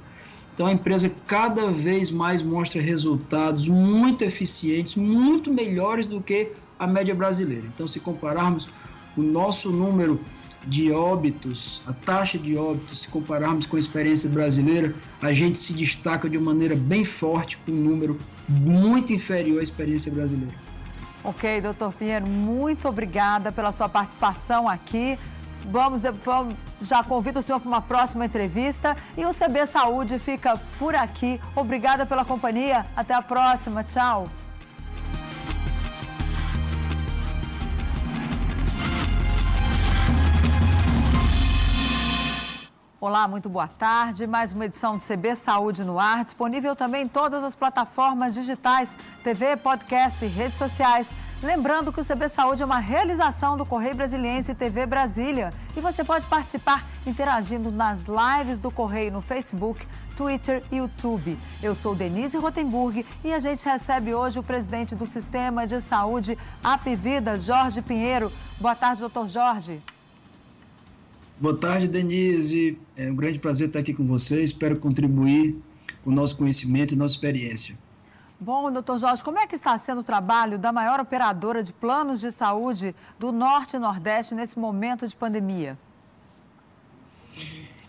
Então 0.53 0.67
a 0.67 0.71
empresa 0.71 1.11
cada 1.25 1.71
vez 1.71 2.11
mais 2.11 2.43
mostra 2.43 2.79
resultados 2.79 3.67
muito 3.67 4.23
eficientes, 4.23 4.93
muito 4.93 5.51
melhores 5.51 6.05
do 6.05 6.21
que 6.21 6.51
a 6.79 6.87
média 6.87 7.13
brasileira. 7.13 7.67
Então, 7.67 7.87
se 7.87 7.99
compararmos 7.99 8.69
o 9.15 9.21
nosso 9.21 9.71
número 9.71 10.19
de 10.65 10.91
óbitos, 10.91 11.81
a 11.85 11.93
taxa 11.93 12.37
de 12.37 12.57
óbitos, 12.57 13.01
se 13.01 13.07
compararmos 13.07 13.65
com 13.65 13.75
a 13.75 13.79
experiência 13.79 14.29
brasileira, 14.29 14.93
a 15.21 15.31
gente 15.31 15.57
se 15.57 15.73
destaca 15.73 16.29
de 16.29 16.37
uma 16.37 16.53
maneira 16.53 16.75
bem 16.75 17.05
forte, 17.05 17.57
com 17.57 17.71
um 17.71 17.75
número 17.75 18.17
muito 18.47 19.13
inferior 19.13 19.59
à 19.59 19.63
experiência 19.63 20.11
brasileira. 20.11 20.53
Ok, 21.23 21.61
doutor 21.61 21.93
Pinheiro, 21.93 22.27
muito 22.27 22.87
obrigada 22.87 23.51
pela 23.51 23.71
sua 23.71 23.89
participação 23.89 24.67
aqui. 24.67 25.19
Vamos, 25.69 26.01
vamos, 26.23 26.55
já 26.81 27.03
convido 27.03 27.39
o 27.39 27.41
senhor 27.41 27.59
para 27.59 27.67
uma 27.67 27.81
próxima 27.81 28.25
entrevista 28.25 28.95
e 29.17 29.25
o 29.25 29.33
CB 29.33 29.65
Saúde 29.67 30.17
fica 30.17 30.57
por 30.77 30.95
aqui. 30.95 31.39
Obrigada 31.55 32.05
pela 32.05 32.23
companhia. 32.23 32.85
Até 32.95 33.13
a 33.13 33.21
próxima. 33.21 33.83
Tchau. 33.83 34.29
Olá, 43.01 43.29
muito 43.29 43.47
boa 43.47 43.65
tarde. 43.65 44.27
Mais 44.27 44.51
uma 44.51 44.65
edição 44.65 44.97
do 44.97 45.01
CB 45.01 45.33
Saúde 45.37 45.85
no 45.85 45.97
Ar, 45.97 46.25
disponível 46.25 46.75
também 46.75 47.03
em 47.03 47.07
todas 47.07 47.45
as 47.45 47.55
plataformas 47.55 48.33
digitais, 48.33 48.93
TV, 49.23 49.55
podcast 49.55 50.25
e 50.25 50.27
redes 50.27 50.57
sociais. 50.57 51.07
Lembrando 51.41 51.93
que 51.93 52.01
o 52.01 52.05
CB 52.05 52.27
Saúde 52.27 52.61
é 52.61 52.65
uma 52.65 52.79
realização 52.79 53.55
do 53.55 53.65
Correio 53.65 53.95
Brasiliense 53.95 54.51
e 54.51 54.53
TV 54.55 54.85
Brasília. 54.85 55.53
E 55.77 55.79
você 55.79 56.03
pode 56.03 56.25
participar 56.25 56.85
interagindo 57.07 57.71
nas 57.71 58.01
lives 58.01 58.59
do 58.59 58.69
Correio 58.69 59.13
no 59.13 59.21
Facebook, 59.21 59.87
Twitter 60.17 60.61
e 60.69 60.75
YouTube. 60.75 61.39
Eu 61.63 61.75
sou 61.75 61.95
Denise 61.95 62.35
Rotenburg 62.35 63.05
e 63.23 63.31
a 63.31 63.39
gente 63.39 63.63
recebe 63.63 64.13
hoje 64.13 64.39
o 64.39 64.43
presidente 64.43 64.93
do 64.93 65.05
Sistema 65.05 65.65
de 65.65 65.79
Saúde 65.79 66.37
Apivida, 66.61 67.39
Jorge 67.39 67.81
Pinheiro. 67.81 68.29
Boa 68.59 68.75
tarde, 68.75 68.99
doutor 68.99 69.29
Jorge. 69.29 69.81
Boa 71.39 71.55
tarde, 71.55 71.87
Denise. 71.87 72.77
É 72.97 73.09
um 73.09 73.15
grande 73.15 73.39
prazer 73.39 73.67
estar 73.67 73.79
aqui 73.79 73.93
com 73.93 74.05
você. 74.05 74.43
Espero 74.43 74.75
contribuir 74.77 75.55
com 76.03 76.09
o 76.09 76.13
nosso 76.13 76.35
conhecimento 76.35 76.93
e 76.93 76.97
nossa 76.97 77.13
experiência. 77.13 77.77
Bom, 78.37 78.69
doutor 78.69 78.99
Jorge, 78.99 79.23
como 79.23 79.39
é 79.39 79.47
que 79.47 79.55
está 79.55 79.77
sendo 79.77 80.01
o 80.01 80.03
trabalho 80.03 80.59
da 80.59 80.73
maior 80.73 80.99
operadora 80.99 81.63
de 81.63 81.71
planos 81.71 82.19
de 82.19 82.29
saúde 82.29 82.93
do 83.17 83.31
Norte 83.31 83.77
e 83.77 83.79
Nordeste 83.79 84.35
nesse 84.35 84.59
momento 84.59 85.07
de 85.07 85.15
pandemia? 85.15 85.77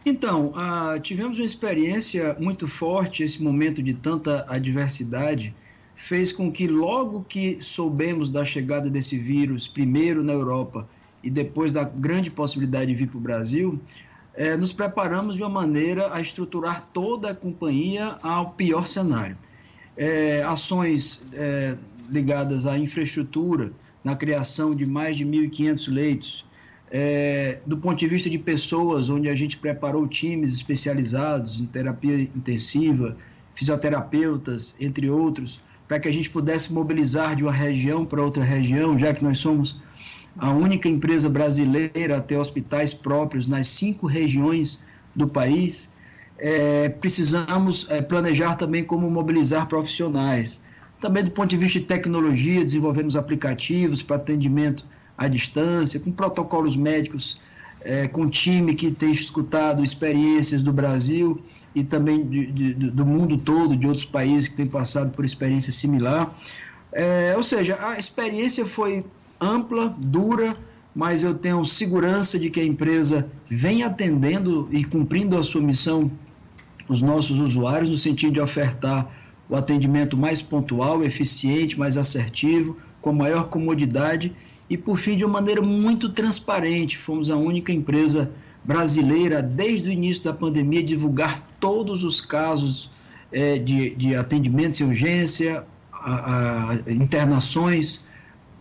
Então, 0.06 0.52
ah, 0.54 0.98
tivemos 1.02 1.36
uma 1.36 1.44
experiência 1.44 2.36
muito 2.38 2.68
forte, 2.68 3.24
esse 3.24 3.42
momento 3.42 3.82
de 3.82 3.94
tanta 3.94 4.46
adversidade 4.48 5.52
fez 5.96 6.30
com 6.30 6.52
que 6.52 6.68
logo 6.68 7.24
que 7.24 7.58
soubemos 7.60 8.30
da 8.30 8.44
chegada 8.44 8.88
desse 8.88 9.18
vírus, 9.18 9.66
primeiro 9.66 10.22
na 10.22 10.32
Europa 10.32 10.88
e 11.22 11.30
depois 11.30 11.72
da 11.72 11.84
grande 11.84 12.30
possibilidade 12.30 12.86
de 12.86 12.94
vir 12.94 13.08
para 13.08 13.18
o 13.18 13.20
Brasil, 13.20 13.80
é, 14.34 14.56
nos 14.56 14.72
preparamos 14.72 15.36
de 15.36 15.42
uma 15.42 15.50
maneira 15.50 16.14
a 16.14 16.20
estruturar 16.20 16.86
toda 16.92 17.30
a 17.30 17.34
companhia 17.34 18.18
ao 18.22 18.50
pior 18.52 18.86
cenário. 18.86 19.36
É, 19.96 20.42
ações 20.44 21.26
é, 21.32 21.76
ligadas 22.08 22.66
à 22.66 22.78
infraestrutura, 22.78 23.72
na 24.02 24.16
criação 24.16 24.74
de 24.74 24.86
mais 24.86 25.16
de 25.16 25.26
1.500 25.26 25.92
leitos, 25.92 26.46
é, 26.90 27.60
do 27.66 27.76
ponto 27.76 27.98
de 27.98 28.06
vista 28.06 28.28
de 28.28 28.38
pessoas, 28.38 29.10
onde 29.10 29.28
a 29.28 29.34
gente 29.34 29.56
preparou 29.56 30.08
times 30.08 30.52
especializados 30.52 31.60
em 31.60 31.66
terapia 31.66 32.20
intensiva, 32.22 33.16
fisioterapeutas, 33.54 34.74
entre 34.80 35.10
outros, 35.10 35.60
para 35.86 36.00
que 36.00 36.08
a 36.08 36.12
gente 36.12 36.30
pudesse 36.30 36.72
mobilizar 36.72 37.36
de 37.36 37.42
uma 37.42 37.52
região 37.52 38.04
para 38.04 38.22
outra 38.22 38.42
região, 38.42 38.96
já 38.96 39.12
que 39.12 39.22
nós 39.22 39.38
somos 39.38 39.80
a 40.40 40.50
única 40.50 40.88
empresa 40.88 41.28
brasileira 41.28 42.16
a 42.16 42.20
ter 42.20 42.38
hospitais 42.38 42.94
próprios 42.94 43.46
nas 43.46 43.68
cinco 43.68 44.06
regiões 44.06 44.80
do 45.14 45.28
país. 45.28 45.92
É, 46.38 46.88
precisamos 46.88 47.86
é, 47.90 48.00
planejar 48.00 48.54
também 48.54 48.82
como 48.82 49.10
mobilizar 49.10 49.68
profissionais. 49.68 50.58
Também 50.98 51.22
do 51.22 51.30
ponto 51.30 51.50
de 51.50 51.58
vista 51.58 51.78
de 51.78 51.84
tecnologia, 51.84 52.64
desenvolvemos 52.64 53.16
aplicativos 53.16 54.00
para 54.00 54.16
atendimento 54.16 54.86
à 55.16 55.28
distância, 55.28 56.00
com 56.00 56.10
protocolos 56.10 56.74
médicos, 56.74 57.38
é, 57.82 58.08
com 58.08 58.26
time 58.26 58.74
que 58.74 58.90
tem 58.90 59.12
escutado 59.12 59.84
experiências 59.84 60.62
do 60.62 60.72
Brasil 60.72 61.38
e 61.74 61.84
também 61.84 62.26
de, 62.26 62.46
de, 62.46 62.72
do 62.72 63.04
mundo 63.04 63.36
todo, 63.36 63.76
de 63.76 63.86
outros 63.86 64.06
países 64.06 64.48
que 64.48 64.56
têm 64.56 64.66
passado 64.66 65.10
por 65.10 65.22
experiência 65.22 65.72
similar. 65.72 66.34
É, 66.92 67.34
ou 67.36 67.42
seja, 67.42 67.78
a 67.78 67.98
experiência 67.98 68.64
foi 68.64 69.04
ampla, 69.40 69.94
dura, 69.98 70.56
mas 70.94 71.22
eu 71.22 71.34
tenho 71.34 71.64
segurança 71.64 72.38
de 72.38 72.50
que 72.50 72.60
a 72.60 72.64
empresa 72.64 73.28
vem 73.48 73.82
atendendo 73.82 74.68
e 74.70 74.84
cumprindo 74.84 75.36
a 75.36 75.42
sua 75.42 75.60
missão 75.60 76.10
os 76.88 77.00
nossos 77.00 77.38
usuários 77.38 77.88
no 77.88 77.96
sentido 77.96 78.34
de 78.34 78.40
ofertar 78.40 79.08
o 79.48 79.54
atendimento 79.54 80.16
mais 80.16 80.42
pontual, 80.42 81.04
eficiente, 81.04 81.78
mais 81.78 81.96
assertivo, 81.96 82.76
com 83.00 83.12
maior 83.12 83.48
comodidade 83.48 84.32
e 84.68 84.76
por 84.76 84.96
fim 84.96 85.16
de 85.16 85.24
uma 85.24 85.34
maneira 85.34 85.62
muito 85.62 86.08
transparente. 86.08 86.98
Fomos 86.98 87.30
a 87.30 87.36
única 87.36 87.72
empresa 87.72 88.30
brasileira, 88.64 89.40
desde 89.40 89.88
o 89.88 89.92
início 89.92 90.24
da 90.24 90.32
pandemia, 90.32 90.82
divulgar 90.82 91.40
todos 91.58 92.04
os 92.04 92.20
casos 92.20 92.90
é, 93.32 93.58
de, 93.58 93.94
de 93.94 94.14
atendimentos 94.14 94.80
em 94.80 94.84
urgência, 94.84 95.64
a, 95.92 96.72
a, 96.72 96.92
internações 96.92 98.04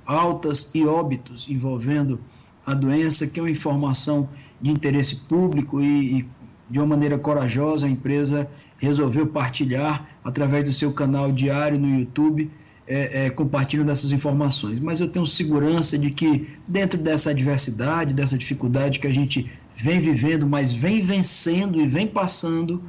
altas 0.09 0.71
e 0.73 0.83
óbitos 0.87 1.47
envolvendo 1.47 2.19
a 2.65 2.73
doença, 2.73 3.27
que 3.27 3.39
é 3.39 3.43
uma 3.43 3.49
informação 3.51 4.27
de 4.59 4.71
interesse 4.71 5.17
público 5.17 5.79
e, 5.79 6.19
e 6.19 6.29
de 6.67 6.79
uma 6.79 6.87
maneira 6.87 7.17
corajosa 7.19 7.85
a 7.85 7.89
empresa 7.89 8.49
resolveu 8.79 9.27
partilhar 9.27 10.09
através 10.23 10.65
do 10.65 10.73
seu 10.73 10.91
canal 10.91 11.31
diário 11.31 11.79
no 11.79 11.87
YouTube, 11.99 12.49
é, 12.87 13.25
é, 13.25 13.29
compartilhando 13.29 13.85
dessas 13.85 14.11
informações. 14.11 14.79
Mas 14.79 14.99
eu 14.99 15.07
tenho 15.07 15.27
segurança 15.27 15.95
de 15.95 16.09
que, 16.09 16.47
dentro 16.67 16.97
dessa 16.97 17.29
adversidade, 17.29 18.11
dessa 18.11 18.35
dificuldade 18.35 18.99
que 18.99 19.05
a 19.05 19.13
gente 19.13 19.47
vem 19.75 19.99
vivendo, 19.99 20.47
mas 20.47 20.73
vem 20.73 21.01
vencendo 21.01 21.79
e 21.79 21.87
vem 21.87 22.07
passando, 22.07 22.83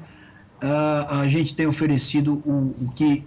a, 0.59 1.21
a 1.21 1.29
gente 1.29 1.55
tem 1.55 1.67
oferecido 1.67 2.43
o, 2.47 2.75
o 2.85 2.93
que 2.95 3.25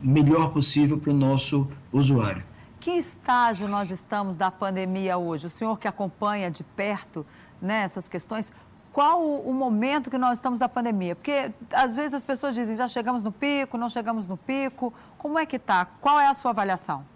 melhor 0.00 0.50
possível 0.50 0.98
para 0.98 1.10
o 1.10 1.16
nosso 1.16 1.66
usuário. 1.92 2.44
Que 2.84 2.90
estágio 2.90 3.66
nós 3.66 3.90
estamos 3.90 4.36
da 4.36 4.50
pandemia 4.50 5.16
hoje? 5.16 5.46
O 5.46 5.48
senhor 5.48 5.78
que 5.78 5.88
acompanha 5.88 6.50
de 6.50 6.62
perto 6.62 7.24
né, 7.58 7.84
essas 7.84 8.10
questões, 8.10 8.52
qual 8.92 9.24
o, 9.24 9.54
momento 9.54 10.10
que 10.10 10.18
nós 10.18 10.36
estamos 10.36 10.58
da 10.58 10.68
pandemia? 10.68 11.16
Porque 11.16 11.50
às 11.72 11.96
vezes 11.96 12.12
as 12.12 12.22
pessoas 12.22 12.54
dizem, 12.54 12.76
já 12.76 12.86
chegamos 12.86 13.24
no 13.24 13.32
pico, 13.32 13.78
não 13.78 13.88
chegamos 13.88 14.28
no 14.28 14.36
pico. 14.36 14.92
Como 15.16 15.38
é 15.38 15.46
que 15.46 15.56
está? 15.56 15.86
Qual 15.98 16.20
é 16.20 16.26
a 16.26 16.34
sua 16.34 16.50
avaliação? 16.50 17.06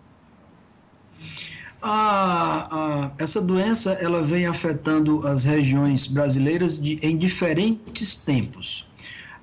essa 3.19 3.43
doença 3.43 3.93
ela 4.01 4.23
vem 4.23 4.47
afetando 4.47 5.29
as 5.29 5.45
regiões 5.45 6.07
brasileiras 6.07 6.79
de, 6.79 6.99
em 7.03 7.15
diferentes 7.19 8.17
tempos. 8.17 8.91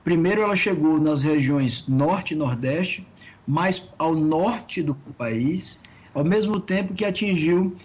Primeiro 0.03 0.41
ela 0.41 0.55
chegou 0.55 0.99
nas 0.99 1.23
regiões 1.23 1.87
norte 1.87 2.33
e 2.33 2.35
nordeste, 2.35 3.07
mais 3.45 3.93
ao 3.99 4.15
norte 4.15 4.81
do 4.81 4.95
país, 4.95 5.81
ao 6.15 6.23
mesmo 6.23 6.59
tempo 6.59 6.95
que 6.95 7.05
atingiu 7.05 7.75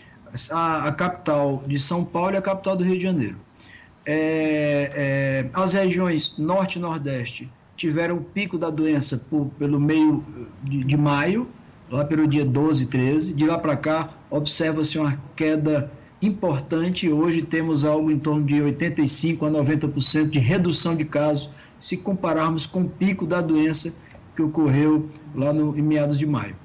a, 0.51 0.87
a 0.89 0.93
capital 0.93 1.63
de 1.67 1.79
São 1.79 2.03
Paulo 2.03 2.33
e 2.33 2.39
a 2.39 2.43
capital 2.43 2.75
do 2.77 2.85
Rio 2.85 2.97
de 2.97 3.03
Janeiro 3.03 3.37
é, 4.07 4.93
é, 4.95 5.51
as 5.53 5.75
regiões 5.75 6.37
norte 6.39 6.79
e 6.79 6.83
nordeste 6.83 7.51
tiveram 7.77 8.17
o 8.17 8.21
pico 8.21 8.59
da 8.59 8.71
doença 8.71 9.19
por, 9.31 9.47
pelo 9.59 9.81
meio 9.81 10.25
de, 10.63 10.85
de, 10.85 10.97
maio, 10.97 11.49
lá 11.91 12.05
pelo 12.05 12.27
dia 12.27 12.45
12 12.45 12.85
e 12.85 12.87
13. 12.87 13.35
De 13.35 13.47
lá 13.47 13.59
para 13.59 13.77
cá, 13.77 14.13
observa-se 14.31 14.99
uma 14.99 15.17
queda 15.37 15.91
importante. 16.21 17.09
Hoje 17.09 17.43
temos 17.43 17.85
algo 17.85 18.11
em 18.11 18.19
torno 18.19 18.45
de 18.45 18.57
85% 18.57 19.47
a 19.47 19.51
90% 19.51 20.31
de 20.31 20.39
redução 20.39 20.95
de 20.95 21.05
casos, 21.05 21.49
se 21.79 21.97
compararmos 21.97 22.67
com 22.67 22.83
o 22.83 22.89
pico 22.89 23.27
da 23.27 23.41
doença 23.41 23.95
que 24.37 24.43
ocorreu 24.43 25.09
lá 25.35 25.53
no, 25.53 25.77
em 25.79 25.83
meados 25.83 26.19
de 26.19 26.27
maio. 26.27 26.57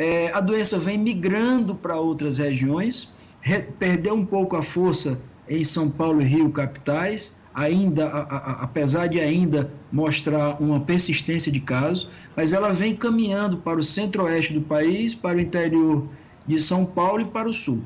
É, 0.00 0.32
a 0.32 0.40
doença 0.40 0.78
vem 0.78 0.96
migrando 0.96 1.74
para 1.74 2.00
outras 2.00 2.38
regiões, 2.38 3.12
re, 3.42 3.60
perdeu 3.78 4.14
um 4.14 4.24
pouco 4.24 4.56
a 4.56 4.62
força 4.62 5.20
em 5.46 5.62
São 5.62 5.90
Paulo 5.90 6.22
e 6.22 6.24
Rio 6.24 6.50
capitais, 6.50 7.38
ainda, 7.54 8.08
a, 8.08 8.20
a, 8.20 8.62
apesar 8.62 9.08
de 9.08 9.20
ainda 9.20 9.70
mostrar 9.92 10.56
uma 10.58 10.80
persistência 10.80 11.52
de 11.52 11.60
casos, 11.60 12.08
mas 12.34 12.54
ela 12.54 12.72
vem 12.72 12.96
caminhando 12.96 13.58
para 13.58 13.78
o 13.78 13.84
centro-oeste 13.84 14.54
do 14.54 14.62
país, 14.62 15.14
para 15.14 15.36
o 15.36 15.40
interior 15.40 16.08
de 16.46 16.58
São 16.58 16.86
Paulo 16.86 17.20
e 17.20 17.26
para 17.26 17.46
o 17.46 17.52
sul. 17.52 17.84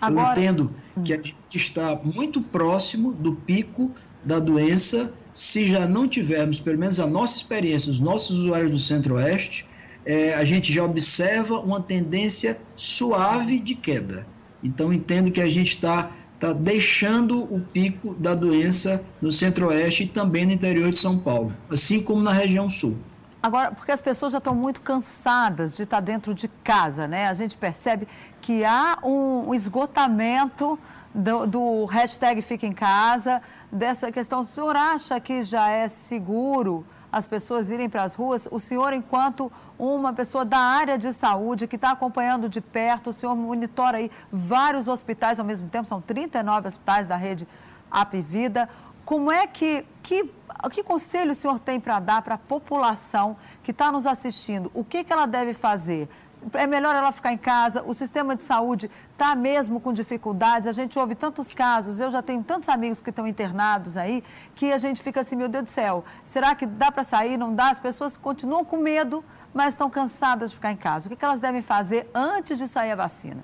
Agora... 0.00 0.28
Eu 0.28 0.42
entendo 0.42 0.70
que 1.04 1.12
a 1.12 1.16
gente 1.16 1.36
está 1.52 2.00
muito 2.02 2.40
próximo 2.40 3.12
do 3.12 3.34
pico 3.34 3.90
da 4.24 4.38
doença, 4.38 5.12
se 5.34 5.66
já 5.66 5.86
não 5.86 6.08
tivermos, 6.08 6.60
pelo 6.60 6.78
menos 6.78 6.98
a 6.98 7.06
nossa 7.06 7.36
experiência, 7.36 7.90
os 7.90 8.00
nossos 8.00 8.38
usuários 8.38 8.70
do 8.70 8.78
centro-oeste, 8.78 9.66
é, 10.06 10.34
a 10.34 10.44
gente 10.44 10.72
já 10.72 10.84
observa 10.84 11.58
uma 11.60 11.80
tendência 11.80 12.58
suave 12.76 13.58
de 13.58 13.74
queda. 13.74 14.26
Então, 14.62 14.92
entendo 14.92 15.30
que 15.30 15.40
a 15.40 15.48
gente 15.48 15.70
está 15.70 16.10
está 16.36 16.52
deixando 16.52 17.44
o 17.44 17.60
pico 17.60 18.14
da 18.14 18.34
doença 18.34 19.02
no 19.22 19.32
centro-oeste 19.32 20.02
e 20.02 20.06
também 20.06 20.44
no 20.44 20.52
interior 20.52 20.90
de 20.90 20.98
São 20.98 21.18
Paulo, 21.18 21.52
assim 21.70 22.02
como 22.02 22.20
na 22.20 22.30
região 22.30 22.68
sul. 22.68 22.96
Agora, 23.42 23.72
porque 23.72 23.92
as 23.92 24.02
pessoas 24.02 24.32
já 24.32 24.38
estão 24.38 24.54
muito 24.54 24.80
cansadas 24.80 25.76
de 25.76 25.84
estar 25.84 26.00
dentro 26.00 26.34
de 26.34 26.48
casa, 26.62 27.06
né? 27.08 27.28
A 27.28 27.34
gente 27.34 27.56
percebe 27.56 28.06
que 28.40 28.64
há 28.64 28.98
um 29.02 29.54
esgotamento 29.54 30.78
do, 31.14 31.46
do 31.46 31.84
hashtag 31.86 32.42
Fica 32.42 32.66
em 32.66 32.72
Casa, 32.72 33.40
dessa 33.72 34.12
questão. 34.12 34.40
O 34.40 34.44
senhor 34.44 34.76
acha 34.76 35.18
que 35.20 35.42
já 35.42 35.70
é 35.70 35.88
seguro 35.88 36.84
as 37.16 37.26
pessoas 37.26 37.70
irem 37.70 37.88
para 37.88 38.02
as 38.02 38.14
ruas? 38.14 38.46
O 38.50 38.60
senhor, 38.60 38.92
enquanto 38.92 39.50
uma 39.78 40.12
pessoa 40.12 40.44
da 40.44 40.58
área 40.58 40.98
de 40.98 41.12
saúde 41.14 41.66
que 41.66 41.76
está 41.76 41.92
acompanhando 41.92 42.46
de 42.46 42.60
perto, 42.60 43.08
o 43.08 43.12
senhor 43.12 43.34
monitora 43.34 43.96
aí 43.96 44.10
vários 44.30 44.86
hospitais 44.86 45.38
ao 45.38 45.44
mesmo 45.46 45.66
tempo, 45.70 45.88
são 45.88 45.98
39 45.98 46.68
hospitais 46.68 47.06
da 47.06 47.16
rede 47.16 47.48
Apivida. 47.90 48.68
Como 49.06 49.32
é 49.32 49.46
que, 49.46 49.86
que, 50.02 50.30
que 50.70 50.82
conselho 50.82 51.32
o 51.32 51.34
senhor 51.34 51.58
tem 51.58 51.80
para 51.80 51.98
dar 52.00 52.20
para 52.20 52.34
a 52.34 52.38
população 52.38 53.36
que 53.62 53.70
está 53.70 53.90
nos 53.90 54.06
assistindo? 54.06 54.70
O 54.74 54.84
que, 54.84 55.02
que 55.02 55.10
ela 55.10 55.24
deve 55.24 55.54
fazer? 55.54 56.10
É 56.52 56.66
melhor 56.66 56.94
ela 56.94 57.10
ficar 57.12 57.32
em 57.32 57.38
casa, 57.38 57.82
o 57.82 57.94
sistema 57.94 58.36
de 58.36 58.42
saúde 58.42 58.90
está 59.12 59.34
mesmo 59.34 59.80
com 59.80 59.92
dificuldades, 59.92 60.68
a 60.68 60.72
gente 60.72 60.98
ouve 60.98 61.14
tantos 61.14 61.52
casos, 61.52 61.98
eu 61.98 62.10
já 62.10 62.22
tenho 62.22 62.42
tantos 62.42 62.68
amigos 62.68 63.00
que 63.00 63.10
estão 63.10 63.26
internados 63.26 63.96
aí, 63.96 64.22
que 64.54 64.72
a 64.72 64.78
gente 64.78 65.02
fica 65.02 65.20
assim, 65.20 65.36
meu 65.36 65.48
Deus 65.48 65.64
do 65.64 65.70
céu, 65.70 66.04
será 66.24 66.54
que 66.54 66.66
dá 66.66 66.92
para 66.92 67.02
sair, 67.02 67.36
não 67.36 67.54
dá? 67.54 67.70
As 67.70 67.80
pessoas 67.80 68.16
continuam 68.16 68.64
com 68.64 68.76
medo, 68.76 69.24
mas 69.52 69.74
estão 69.74 69.90
cansadas 69.90 70.50
de 70.50 70.56
ficar 70.56 70.72
em 70.72 70.76
casa. 70.76 71.06
O 71.06 71.10
que, 71.10 71.16
que 71.16 71.24
elas 71.24 71.40
devem 71.40 71.62
fazer 71.62 72.08
antes 72.14 72.58
de 72.58 72.68
sair 72.68 72.92
a 72.92 72.96
vacina? 72.96 73.42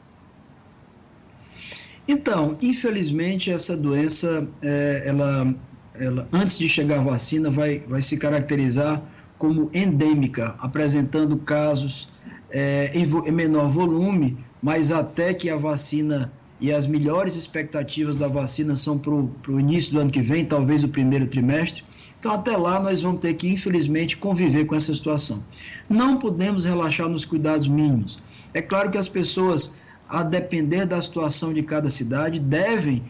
Então, 2.07 2.59
infelizmente, 2.61 3.51
essa 3.51 3.77
doença, 3.77 4.47
é, 4.61 5.05
ela, 5.07 5.55
ela, 5.95 6.29
antes 6.33 6.59
de 6.59 6.69
chegar 6.69 6.99
a 6.99 7.03
vacina, 7.03 7.49
vai, 7.49 7.79
vai 7.81 8.03
se 8.03 8.19
caracterizar 8.19 9.01
como 9.39 9.71
endêmica, 9.73 10.55
apresentando 10.59 11.37
casos 11.39 12.12
é, 12.53 12.93
em, 12.95 13.33
menor 13.33 13.69
volume, 13.69 14.37
mas 14.63 14.93
até 14.93 15.33
que 15.35 15.49
a 15.51 15.57
vacina 15.57 16.31
e 16.61 16.71
as 16.71 16.87
melhores 16.87 17.35
expectativas 17.35 18.15
da 18.15 18.29
vacina 18.29 18.77
são 18.77 18.97
para 18.97 19.13
o 19.13 19.59
início 19.59 19.95
do 19.95 20.01
ano 20.01 20.11
que 20.11 20.23
vem, 20.23 20.45
talvez 20.45 20.85
o 20.85 20.89
primeiro 20.89 21.27
trimestre. 21.27 21.83
Então, 22.21 22.33
até 22.33 22.57
lá, 22.57 22.79
nós 22.79 23.03
vamos 23.03 23.19
ter 23.19 23.35
que, 23.35 23.49
infelizmente, 23.49 24.17
conviver 24.17 24.65
com 24.65 24.77
essa 24.77 24.95
situação. 24.95 25.43
Não 25.89 26.19
podemos 26.19 26.65
relaxar 26.65 27.09
nos 27.09 27.25
cuidados 27.25 27.67
mínimos. 27.67 28.21
É 28.55 28.63
claro 28.63 28.91
que 28.91 28.99
as 28.99 29.09
pessoas, 29.09 29.75
a 30.09 30.23
depender 30.23 30.87
da 30.87 31.01
situação 31.01 31.53
de 31.53 31.65
cada 31.65 31.91
cidade, 31.91 32.39
devem 32.39 33.03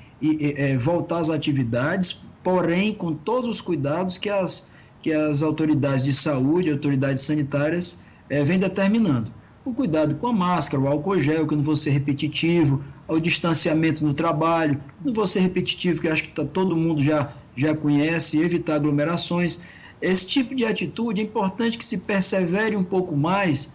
é, 0.56 0.74
voltar 0.78 1.18
às 1.18 1.28
atividades, 1.28 2.24
porém, 2.42 2.94
com 2.94 3.12
todos 3.12 3.50
os 3.50 3.60
cuidados 3.60 4.16
que 4.16 4.30
as, 4.30 4.66
que 5.02 5.12
as 5.12 5.42
autoridades 5.42 6.04
de 6.04 6.14
saúde, 6.14 6.70
autoridades 6.70 7.22
sanitárias, 7.22 7.98
é, 8.28 8.42
vem 8.44 8.58
determinando. 8.58 9.32
O 9.64 9.72
cuidado 9.72 10.16
com 10.16 10.26
a 10.26 10.32
máscara, 10.32 10.82
o 10.82 10.88
álcool 10.88 11.20
gel, 11.20 11.46
que 11.46 11.54
eu 11.54 11.58
não 11.58 11.64
vou 11.64 11.76
ser 11.76 11.90
repetitivo, 11.90 12.82
o 13.06 13.20
distanciamento 13.20 14.04
no 14.04 14.12
trabalho, 14.12 14.80
não 15.04 15.12
vou 15.12 15.26
ser 15.26 15.40
repetitivo, 15.40 16.00
que 16.00 16.08
acho 16.08 16.24
que 16.24 16.30
tá, 16.30 16.44
todo 16.44 16.76
mundo 16.76 17.02
já, 17.02 17.32
já 17.54 17.74
conhece, 17.74 18.40
evitar 18.40 18.76
aglomerações. 18.76 19.60
Esse 20.00 20.26
tipo 20.26 20.54
de 20.54 20.64
atitude 20.64 21.20
é 21.20 21.24
importante 21.24 21.78
que 21.78 21.84
se 21.84 21.98
persevere 21.98 22.74
um 22.74 22.82
pouco 22.82 23.16
mais. 23.16 23.72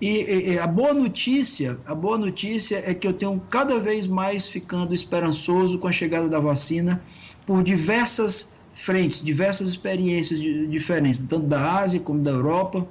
E, 0.00 0.52
e, 0.52 0.58
a 0.58 0.66
boa 0.66 0.92
notícia, 0.92 1.78
a 1.86 1.94
boa 1.94 2.18
notícia 2.18 2.82
é 2.84 2.92
que 2.92 3.06
eu 3.06 3.12
tenho 3.12 3.40
cada 3.48 3.78
vez 3.78 4.06
mais 4.06 4.48
ficando 4.48 4.94
esperançoso 4.94 5.78
com 5.78 5.86
a 5.86 5.92
chegada 5.92 6.28
da 6.28 6.40
vacina 6.40 7.02
por 7.46 7.62
diversas 7.62 8.56
frentes, 8.72 9.22
diversas 9.22 9.70
experiências 9.70 10.40
diferentes, 10.40 11.18
tanto 11.20 11.46
da 11.46 11.78
Ásia 11.80 12.00
como 12.00 12.20
da 12.20 12.30
Europa 12.30 12.86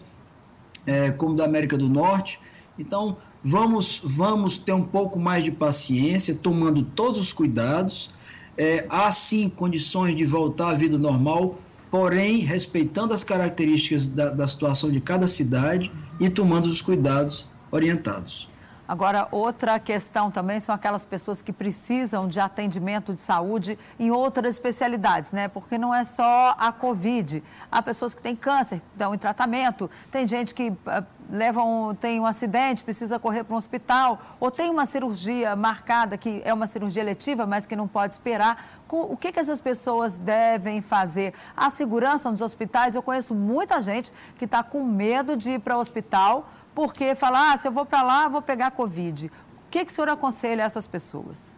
é, 0.88 1.12
como 1.12 1.36
da 1.36 1.46
América 1.46 1.78
do 1.78 1.90
Norte. 1.90 2.40
Então, 2.80 3.18
vamos, 3.44 4.02
vamos 4.04 4.58
ter 4.58 4.72
um 4.74 4.84
pouco 4.84 5.20
mais 5.20 5.44
de 5.44 5.52
paciência, 5.52 6.34
tomando 6.34 6.82
todos 6.84 7.20
os 7.20 7.34
cuidados. 7.34 8.10
É, 8.58 8.86
há 8.90 9.12
sim 9.12 9.50
condições 9.50 10.16
de 10.16 10.26
voltar 10.26 10.70
à 10.70 10.74
vida 10.74 10.98
normal, 10.98 11.60
porém 11.92 12.40
respeitando 12.40 13.14
as 13.14 13.24
características 13.24 14.08
da, 14.08 14.30
da 14.30 14.48
situação 14.48 14.90
de 14.90 15.00
cada 15.00 15.28
cidade 15.28 15.92
e 16.20 16.30
tomando 16.30 16.66
os 16.66 16.82
cuidados 16.82 17.46
orientados. 17.70 18.50
Agora, 18.88 19.28
outra 19.32 19.78
questão 19.80 20.32
também 20.32 20.62
são 20.62 20.74
aquelas 20.74 21.06
pessoas 21.06 21.42
que 21.42 21.52
precisam 21.52 22.26
de 22.26 22.40
atendimento 22.40 23.14
de 23.14 23.20
saúde 23.20 23.78
em 24.00 24.12
outras 24.12 24.56
especialidades, 24.56 25.34
né? 25.34 25.50
Porque 25.50 25.78
não 25.78 25.94
é 25.94 26.06
só 26.06 26.56
a 26.58 26.72
Covid. 26.72 27.44
Há 27.70 27.82
pessoas 27.82 28.14
que 28.14 28.22
têm 28.22 28.36
câncer, 28.36 28.82
estão 28.94 29.14
em 29.14 29.18
tratamento, 29.18 29.90
tem 30.10 30.26
gente 30.26 30.54
que 30.54 30.70
uh, 30.70 31.06
levam, 31.30 31.96
tem 32.00 32.20
um 32.20 32.26
acidente, 32.26 32.84
precisa 32.84 33.20
correr 33.20 33.44
para 33.44 33.54
um 33.54 33.58
hospital, 33.58 34.22
ou 34.40 34.50
tem 34.50 34.70
uma 34.70 34.86
cirurgia 34.86 35.54
marcada, 35.56 36.18
que 36.18 36.42
é 36.46 36.54
uma 36.54 36.68
cirurgia 36.68 37.04
letiva, 37.04 37.46
mas 37.46 37.66
que 37.66 37.76
não 37.76 37.88
pode 37.90 38.14
esperar. 38.14 38.66
O 38.90 39.18
que, 39.18 39.34
que 39.34 39.40
essas 39.40 39.60
pessoas 39.60 40.18
devem 40.18 40.82
fazer? 40.82 41.34
A 41.58 41.70
segurança 41.70 42.32
nos 42.32 42.40
hospitais, 42.40 42.96
eu 42.96 43.04
conheço 43.04 43.36
muita 43.36 43.82
gente 43.82 44.14
que 44.38 44.46
está 44.46 44.64
com 44.64 44.82
medo 44.82 45.36
de 45.36 45.52
ir 45.52 45.60
para 45.60 45.76
o 45.78 45.82
hospital 45.82 46.50
porque 46.78 47.16
fala, 47.16 47.54
ah, 47.54 47.58
se 47.58 47.68
eu 47.68 47.72
vou 47.72 47.88
para 47.88 48.04
lá, 48.04 48.28
vou 48.30 48.40
pegar 48.40 48.70
Covid. 48.70 49.26
O 49.26 49.32
que, 49.72 49.84
que 49.84 49.92
o 49.92 49.96
senhor 49.96 50.10
aconselha 50.10 50.64
a 50.64 50.68
essas 50.68 50.86
pessoas? 50.86 51.52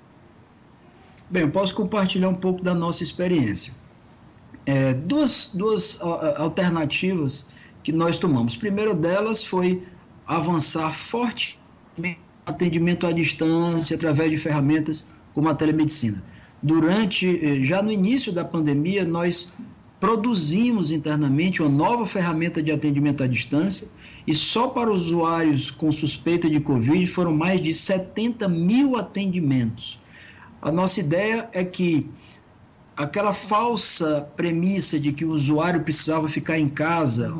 Bem, 1.29 1.41
eu 1.41 1.51
posso 1.51 1.75
compartilhar 1.75 2.29
um 2.29 2.35
pouco 2.35 2.63
da 2.63 2.73
nossa 2.73 3.03
experiência. 3.03 3.73
É, 4.65 4.93
duas, 4.93 5.51
duas 5.53 5.99
alternativas 6.37 7.45
que 7.83 7.91
nós 7.91 8.17
tomamos. 8.17 8.55
A 8.55 8.59
primeira 8.59 8.93
delas 8.95 9.43
foi 9.43 9.85
avançar 10.25 10.89
forte 10.93 11.59
atendimento 12.45 13.05
à 13.05 13.11
distância 13.11 13.97
através 13.97 14.31
de 14.31 14.37
ferramentas 14.37 15.05
como 15.33 15.49
a 15.49 15.53
telemedicina. 15.53 16.23
Durante, 16.63 17.27
eh, 17.45 17.61
já 17.61 17.81
no 17.81 17.91
início 17.91 18.31
da 18.31 18.45
pandemia, 18.45 19.03
nós 19.03 19.51
produzimos 19.99 20.91
internamente 20.91 21.61
uma 21.61 21.69
nova 21.69 22.05
ferramenta 22.05 22.63
de 22.63 22.71
atendimento 22.71 23.21
à 23.21 23.27
distância 23.27 23.89
e 24.29 24.35
só 24.35 24.67
para 24.67 24.91
usuários 24.91 25.71
com 25.71 25.91
suspeita 25.91 26.47
de 26.47 26.59
Covid 26.59 27.07
foram 27.07 27.35
mais 27.35 27.59
de 27.59 27.73
70 27.73 28.47
mil 28.47 28.95
atendimentos. 28.95 29.99
A 30.61 30.71
nossa 30.71 30.99
ideia 30.99 31.49
é 31.51 31.63
que 31.63 32.07
aquela 32.95 33.33
falsa 33.33 34.29
premissa 34.37 34.99
de 34.99 35.11
que 35.11 35.25
o 35.25 35.31
usuário 35.31 35.81
precisava 35.81 36.27
ficar 36.27 36.59
em 36.59 36.69
casa 36.69 37.35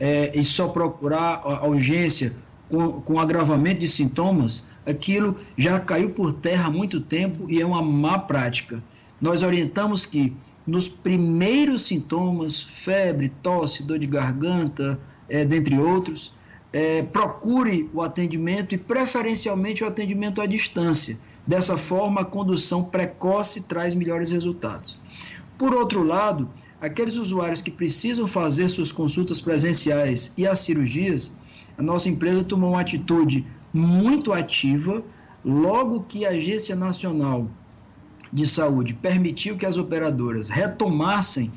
é, 0.00 0.32
e 0.34 0.42
só 0.42 0.68
procurar 0.68 1.42
a, 1.44 1.66
urgência 1.66 2.34
com, 2.70 3.02
com 3.02 3.20
agravamento 3.20 3.80
de 3.80 3.88
sintomas, 3.88 4.64
aquilo 4.86 5.36
já 5.58 5.78
caiu 5.78 6.12
por 6.12 6.32
terra 6.32 6.68
há 6.68 6.70
muito 6.70 6.98
tempo 6.98 7.44
e 7.50 7.60
é 7.60 7.66
uma 7.66 7.82
má 7.82 8.18
prática. 8.18 8.82
Nós 9.20 9.42
orientamos 9.42 10.06
que 10.06 10.34
nos 10.66 10.88
primeiros 10.88 11.82
sintomas, 11.82 12.62
febre, 12.62 13.28
tosse, 13.28 13.82
dor 13.82 13.98
de 13.98 14.06
garganta, 14.06 14.98
é, 15.28 15.44
dentre 15.44 15.78
outros, 15.78 16.34
é, 16.72 17.02
procure 17.02 17.90
o 17.92 18.00
atendimento 18.00 18.74
e 18.74 18.78
preferencialmente 18.78 19.84
o 19.84 19.86
atendimento 19.86 20.40
à 20.40 20.46
distância. 20.46 21.18
Dessa 21.46 21.76
forma, 21.76 22.20
a 22.20 22.24
condução 22.24 22.84
precoce 22.84 23.62
traz 23.62 23.94
melhores 23.94 24.30
resultados. 24.30 24.96
Por 25.58 25.74
outro 25.74 26.02
lado, 26.02 26.48
aqueles 26.80 27.16
usuários 27.16 27.60
que 27.60 27.70
precisam 27.70 28.26
fazer 28.26 28.68
suas 28.68 28.90
consultas 28.90 29.40
presenciais 29.40 30.32
e 30.36 30.46
as 30.46 30.60
cirurgias, 30.60 31.32
a 31.76 31.82
nossa 31.82 32.08
empresa 32.08 32.44
tomou 32.44 32.70
uma 32.70 32.80
atitude 32.80 33.46
muito 33.72 34.32
ativa 34.32 35.04
logo 35.44 36.02
que 36.02 36.24
a 36.24 36.30
Agência 36.30 36.76
Nacional 36.76 37.48
de 38.32 38.46
Saúde 38.46 38.94
permitiu 38.94 39.56
que 39.56 39.66
as 39.66 39.76
operadoras 39.76 40.48
retomassem 40.48 41.52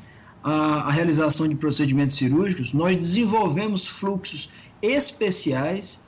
a, 0.46 0.82
a 0.82 0.90
realização 0.92 1.48
de 1.48 1.56
procedimentos 1.56 2.14
cirúrgicos, 2.14 2.72
nós 2.72 2.96
desenvolvemos 2.96 3.84
fluxos 3.84 4.48
especiais, 4.80 6.00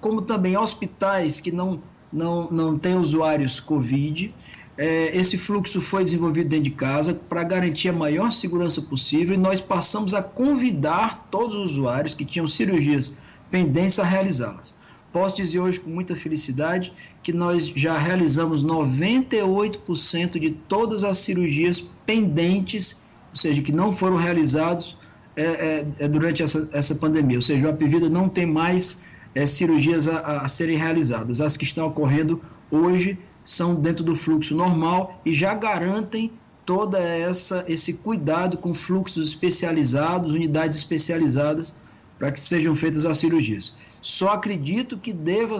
como 0.00 0.22
também 0.22 0.56
hospitais 0.56 1.38
que 1.38 1.52
não, 1.52 1.82
não, 2.10 2.50
não 2.50 2.78
têm 2.78 2.96
usuários 2.96 3.60
COVID. 3.60 4.34
É, 4.78 5.14
esse 5.14 5.36
fluxo 5.36 5.82
foi 5.82 6.02
desenvolvido 6.02 6.48
dentro 6.48 6.64
de 6.64 6.70
casa 6.70 7.12
para 7.12 7.44
garantir 7.44 7.90
a 7.90 7.92
maior 7.92 8.32
segurança 8.32 8.80
possível 8.80 9.34
e 9.34 9.38
nós 9.38 9.60
passamos 9.60 10.14
a 10.14 10.22
convidar 10.22 11.28
todos 11.30 11.54
os 11.54 11.72
usuários 11.72 12.14
que 12.14 12.24
tinham 12.24 12.46
cirurgias 12.46 13.14
pendentes 13.50 13.98
a 13.98 14.04
realizá-las. 14.04 14.74
Posso 15.12 15.36
dizer 15.36 15.60
hoje 15.60 15.78
com 15.78 15.90
muita 15.90 16.16
felicidade 16.16 16.90
que 17.22 17.34
nós 17.34 17.66
já 17.76 17.98
realizamos 17.98 18.64
98% 18.64 20.38
de 20.40 20.50
todas 20.52 21.04
as 21.04 21.18
cirurgias 21.18 21.80
pendentes, 22.06 23.03
ou 23.34 23.36
seja, 23.36 23.60
que 23.60 23.72
não 23.72 23.92
foram 23.92 24.14
realizados 24.16 24.96
é, 25.34 25.42
é, 25.42 25.86
é 26.04 26.08
durante 26.08 26.40
essa, 26.40 26.68
essa 26.72 26.94
pandemia. 26.94 27.36
Ou 27.36 27.42
seja, 27.42 27.66
a 27.66 27.70
Apivida 27.70 28.08
não 28.08 28.28
tem 28.28 28.46
mais 28.46 29.02
é, 29.34 29.44
cirurgias 29.44 30.06
a, 30.06 30.42
a 30.42 30.48
serem 30.48 30.76
realizadas. 30.76 31.40
As 31.40 31.56
que 31.56 31.64
estão 31.64 31.88
ocorrendo 31.88 32.40
hoje 32.70 33.18
são 33.44 33.74
dentro 33.74 34.04
do 34.04 34.14
fluxo 34.14 34.54
normal 34.54 35.20
e 35.26 35.34
já 35.34 35.52
garantem 35.52 36.30
toda 36.64 36.96
essa 36.98 37.64
esse 37.66 37.94
cuidado 37.94 38.56
com 38.56 38.72
fluxos 38.72 39.26
especializados, 39.26 40.30
unidades 40.30 40.78
especializadas 40.78 41.76
para 42.16 42.30
que 42.30 42.38
sejam 42.38 42.72
feitas 42.76 43.04
as 43.04 43.18
cirurgias. 43.18 43.74
Só 44.00 44.28
acredito 44.28 44.96
que 44.96 45.12
deva 45.12 45.58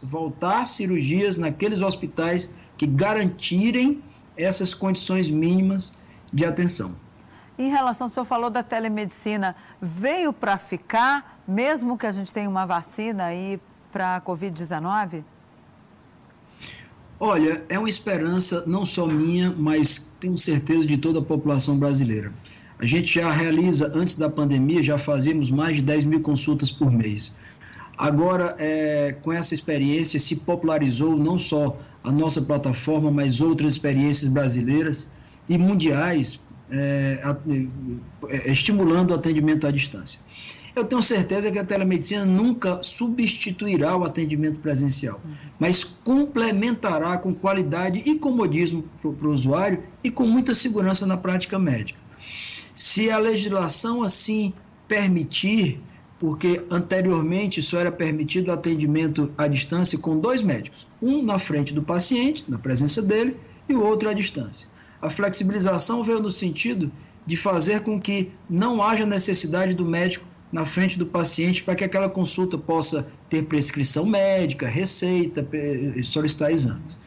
voltar 0.00 0.64
cirurgias 0.64 1.36
naqueles 1.36 1.82
hospitais 1.82 2.54
que 2.78 2.86
garantirem 2.86 4.00
essas 4.36 4.72
condições 4.72 5.28
mínimas 5.28 5.92
de 6.32 6.44
atenção. 6.44 6.94
Em 7.58 7.70
relação, 7.70 8.06
o 8.06 8.10
senhor 8.10 8.26
falou 8.26 8.50
da 8.50 8.62
telemedicina, 8.62 9.56
veio 9.80 10.32
para 10.32 10.58
ficar, 10.58 11.40
mesmo 11.48 11.96
que 11.96 12.06
a 12.06 12.12
gente 12.12 12.32
tenha 12.32 12.48
uma 12.48 12.66
vacina 12.66 13.24
aí 13.24 13.58
para 13.90 14.16
a 14.16 14.20
Covid-19? 14.20 15.24
Olha, 17.18 17.64
é 17.70 17.78
uma 17.78 17.88
esperança 17.88 18.62
não 18.66 18.84
só 18.84 19.06
minha, 19.06 19.50
mas 19.56 20.14
tenho 20.20 20.36
certeza 20.36 20.86
de 20.86 20.98
toda 20.98 21.20
a 21.20 21.22
população 21.22 21.78
brasileira. 21.78 22.30
A 22.78 22.84
gente 22.84 23.14
já 23.14 23.32
realiza, 23.32 23.90
antes 23.94 24.16
da 24.16 24.28
pandemia, 24.28 24.82
já 24.82 24.98
fazíamos 24.98 25.50
mais 25.50 25.76
de 25.76 25.82
10 25.82 26.04
mil 26.04 26.20
consultas 26.20 26.70
por 26.70 26.90
mês. 26.90 27.34
Agora, 27.96 28.54
é, 28.58 29.16
com 29.22 29.32
essa 29.32 29.54
experiência, 29.54 30.20
se 30.20 30.36
popularizou 30.36 31.16
não 31.16 31.38
só 31.38 31.78
a 32.04 32.12
nossa 32.12 32.42
plataforma, 32.42 33.10
mas 33.10 33.40
outras 33.40 33.72
experiências 33.72 34.30
brasileiras 34.30 35.08
e 35.48 35.56
mundiais, 35.56 36.38
é, 36.70 37.20
é, 38.28 38.50
estimulando 38.50 39.10
o 39.10 39.14
atendimento 39.14 39.66
à 39.66 39.70
distância. 39.70 40.20
Eu 40.74 40.84
tenho 40.84 41.02
certeza 41.02 41.50
que 41.50 41.58
a 41.58 41.64
telemedicina 41.64 42.26
nunca 42.26 42.82
substituirá 42.82 43.96
o 43.96 44.04
atendimento 44.04 44.58
presencial, 44.58 45.18
mas 45.58 45.82
complementará 45.82 47.16
com 47.16 47.34
qualidade 47.34 48.02
e 48.04 48.18
comodismo 48.18 48.84
para 49.00 49.28
o 49.28 49.32
usuário 49.32 49.82
e 50.04 50.10
com 50.10 50.26
muita 50.26 50.54
segurança 50.54 51.06
na 51.06 51.16
prática 51.16 51.58
médica. 51.58 51.98
Se 52.74 53.10
a 53.10 53.16
legislação 53.16 54.02
assim 54.02 54.52
permitir, 54.86 55.80
porque 56.18 56.62
anteriormente 56.70 57.62
só 57.62 57.78
era 57.78 57.90
permitido 57.90 58.52
atendimento 58.52 59.32
à 59.38 59.48
distância 59.48 59.98
com 59.98 60.18
dois 60.18 60.42
médicos, 60.42 60.86
um 61.00 61.22
na 61.22 61.38
frente 61.38 61.72
do 61.72 61.82
paciente, 61.82 62.50
na 62.50 62.58
presença 62.58 63.00
dele, 63.00 63.34
e 63.66 63.74
o 63.74 63.82
outro 63.82 64.10
à 64.10 64.12
distância. 64.12 64.68
A 65.00 65.10
flexibilização 65.10 66.02
veio 66.02 66.20
no 66.20 66.30
sentido 66.30 66.90
de 67.26 67.36
fazer 67.36 67.80
com 67.80 68.00
que 68.00 68.32
não 68.48 68.82
haja 68.82 69.04
necessidade 69.04 69.74
do 69.74 69.84
médico 69.84 70.24
na 70.52 70.64
frente 70.64 70.98
do 70.98 71.06
paciente 71.06 71.62
para 71.62 71.74
que 71.74 71.84
aquela 71.84 72.08
consulta 72.08 72.56
possa 72.56 73.08
ter 73.28 73.42
prescrição 73.44 74.06
médica, 74.06 74.68
receita, 74.68 75.46
solicitar 76.04 76.50
exames. 76.50 76.98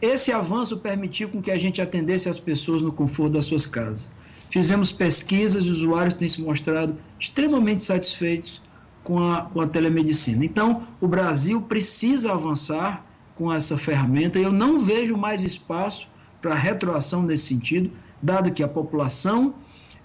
Esse 0.00 0.32
avanço 0.32 0.78
permitiu 0.78 1.28
com 1.28 1.42
que 1.42 1.50
a 1.50 1.58
gente 1.58 1.80
atendesse 1.80 2.28
as 2.28 2.38
pessoas 2.38 2.82
no 2.82 2.92
conforto 2.92 3.32
das 3.32 3.46
suas 3.46 3.66
casas. 3.66 4.10
Fizemos 4.50 4.92
pesquisas 4.92 5.64
e 5.64 5.70
os 5.70 5.78
usuários 5.78 6.14
têm 6.14 6.28
se 6.28 6.40
mostrado 6.40 6.96
extremamente 7.18 7.82
satisfeitos 7.82 8.62
com 9.02 9.18
a, 9.18 9.42
com 9.42 9.60
a 9.60 9.66
telemedicina. 9.66 10.44
Então, 10.44 10.86
o 11.00 11.08
Brasil 11.08 11.60
precisa 11.62 12.32
avançar 12.32 13.04
com 13.34 13.52
essa 13.52 13.76
ferramenta 13.76 14.38
e 14.38 14.42
eu 14.42 14.52
não 14.52 14.78
vejo 14.78 15.16
mais 15.16 15.42
espaço 15.42 16.08
para 16.44 16.54
retroação 16.54 17.22
nesse 17.22 17.46
sentido, 17.46 17.90
dado 18.20 18.52
que 18.52 18.62
a 18.62 18.68
população 18.68 19.54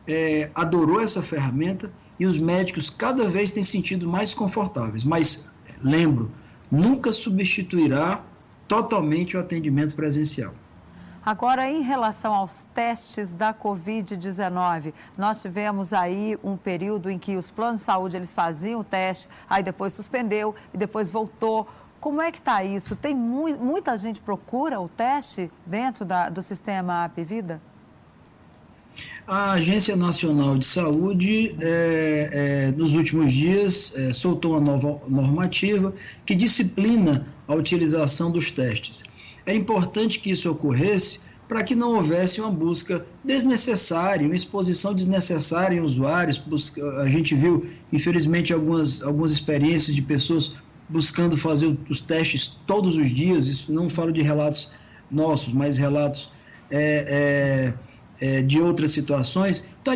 é, 0.08 0.50
adorou 0.56 1.02
essa 1.02 1.22
ferramenta 1.22 1.92
e 2.18 2.26
os 2.26 2.38
médicos 2.38 2.90
cada 2.90 3.28
vez 3.28 3.52
têm 3.52 3.62
sentido 3.62 4.08
mais 4.08 4.34
confortáveis. 4.34 5.04
Mas, 5.04 5.52
lembro, 5.84 6.32
nunca 6.72 7.12
substituirá 7.12 8.24
totalmente 8.70 9.36
o 9.36 9.40
atendimento 9.42 9.94
presencial. 9.96 10.54
Agora, 11.26 11.70
em 11.70 11.82
relação 11.82 12.34
aos 12.34 12.64
testes 12.74 13.34
da 13.34 13.54
Covid-19, 13.54 14.94
nós 15.18 15.42
tivemos 15.42 15.92
aí 15.92 16.40
um 16.42 16.56
período 16.56 17.10
em 17.12 17.20
que 17.20 17.36
os 17.36 17.52
planos 17.52 17.82
de 17.82 17.86
saúde 17.86 18.16
eles 18.16 18.32
faziam 18.32 18.80
o 18.80 18.84
teste, 18.84 19.28
aí 19.50 19.62
depois 19.62 19.94
suspendeu 19.94 20.56
e 20.74 20.78
depois 20.78 21.10
voltou. 21.10 21.68
Como 22.00 22.22
é 22.22 22.32
que 22.32 22.38
está 22.40 22.64
isso? 22.64 22.96
Tem 22.96 23.14
mu 23.14 23.50
muita 23.58 23.98
gente 23.98 24.22
procura 24.22 24.80
o 24.80 24.88
teste 24.88 25.52
dentro 25.66 26.06
da, 26.06 26.30
do 26.30 26.42
sistema 26.42 27.04
Apvida? 27.04 27.62
A 29.28 29.52
Agência 29.52 29.96
Nacional 29.96 30.58
de 30.58 30.66
Saúde, 30.66 31.56
é, 31.62 32.30
é, 32.32 32.72
nos 32.72 32.96
últimos 32.96 33.32
dias, 33.32 33.94
é, 33.96 34.12
soltou 34.12 34.52
uma 34.54 34.62
nova 34.62 35.00
normativa 35.08 35.94
que 36.26 36.34
disciplina 36.34 37.28
a 37.48 37.54
utilização 37.54 38.32
dos 38.32 38.52
testes. 38.52 39.04
É 39.46 39.54
importante 39.54 40.20
que 40.20 40.32
isso 40.32 40.50
ocorresse 40.50 41.20
para 41.48 41.64
que 41.64 41.76
não 41.76 41.96
houvesse 41.96 42.40
uma 42.40 42.52
busca 42.52 43.06
desnecessária, 43.24 44.26
uma 44.26 44.36
exposição 44.36 44.94
desnecessária 44.94 45.76
em 45.76 45.80
usuários. 45.80 46.42
A 47.00 47.08
gente 47.08 47.36
viu, 47.36 47.66
infelizmente, 47.92 48.54
algumas, 48.54 49.02
algumas 49.02 49.32
experiências 49.32 49.96
de 49.96 50.02
pessoas 50.02 50.56
buscando 50.90 51.38
fazer 51.38 51.78
os 51.90 52.02
testes 52.02 52.60
todos 52.66 52.98
os 52.98 53.14
dias. 53.14 53.48
Isso 53.48 53.72
não 53.72 53.90
falo 53.90 54.12
de 54.12 54.22
relatos 54.22 54.72
nossos, 55.10 55.54
mas 55.54 55.78
relatos. 55.78 56.32
É, 56.72 57.74
é, 57.74 57.90
é, 58.22 58.42
de 58.42 58.60
outras 58.60 58.92
situações. 58.92 59.64
Então, 59.82 59.94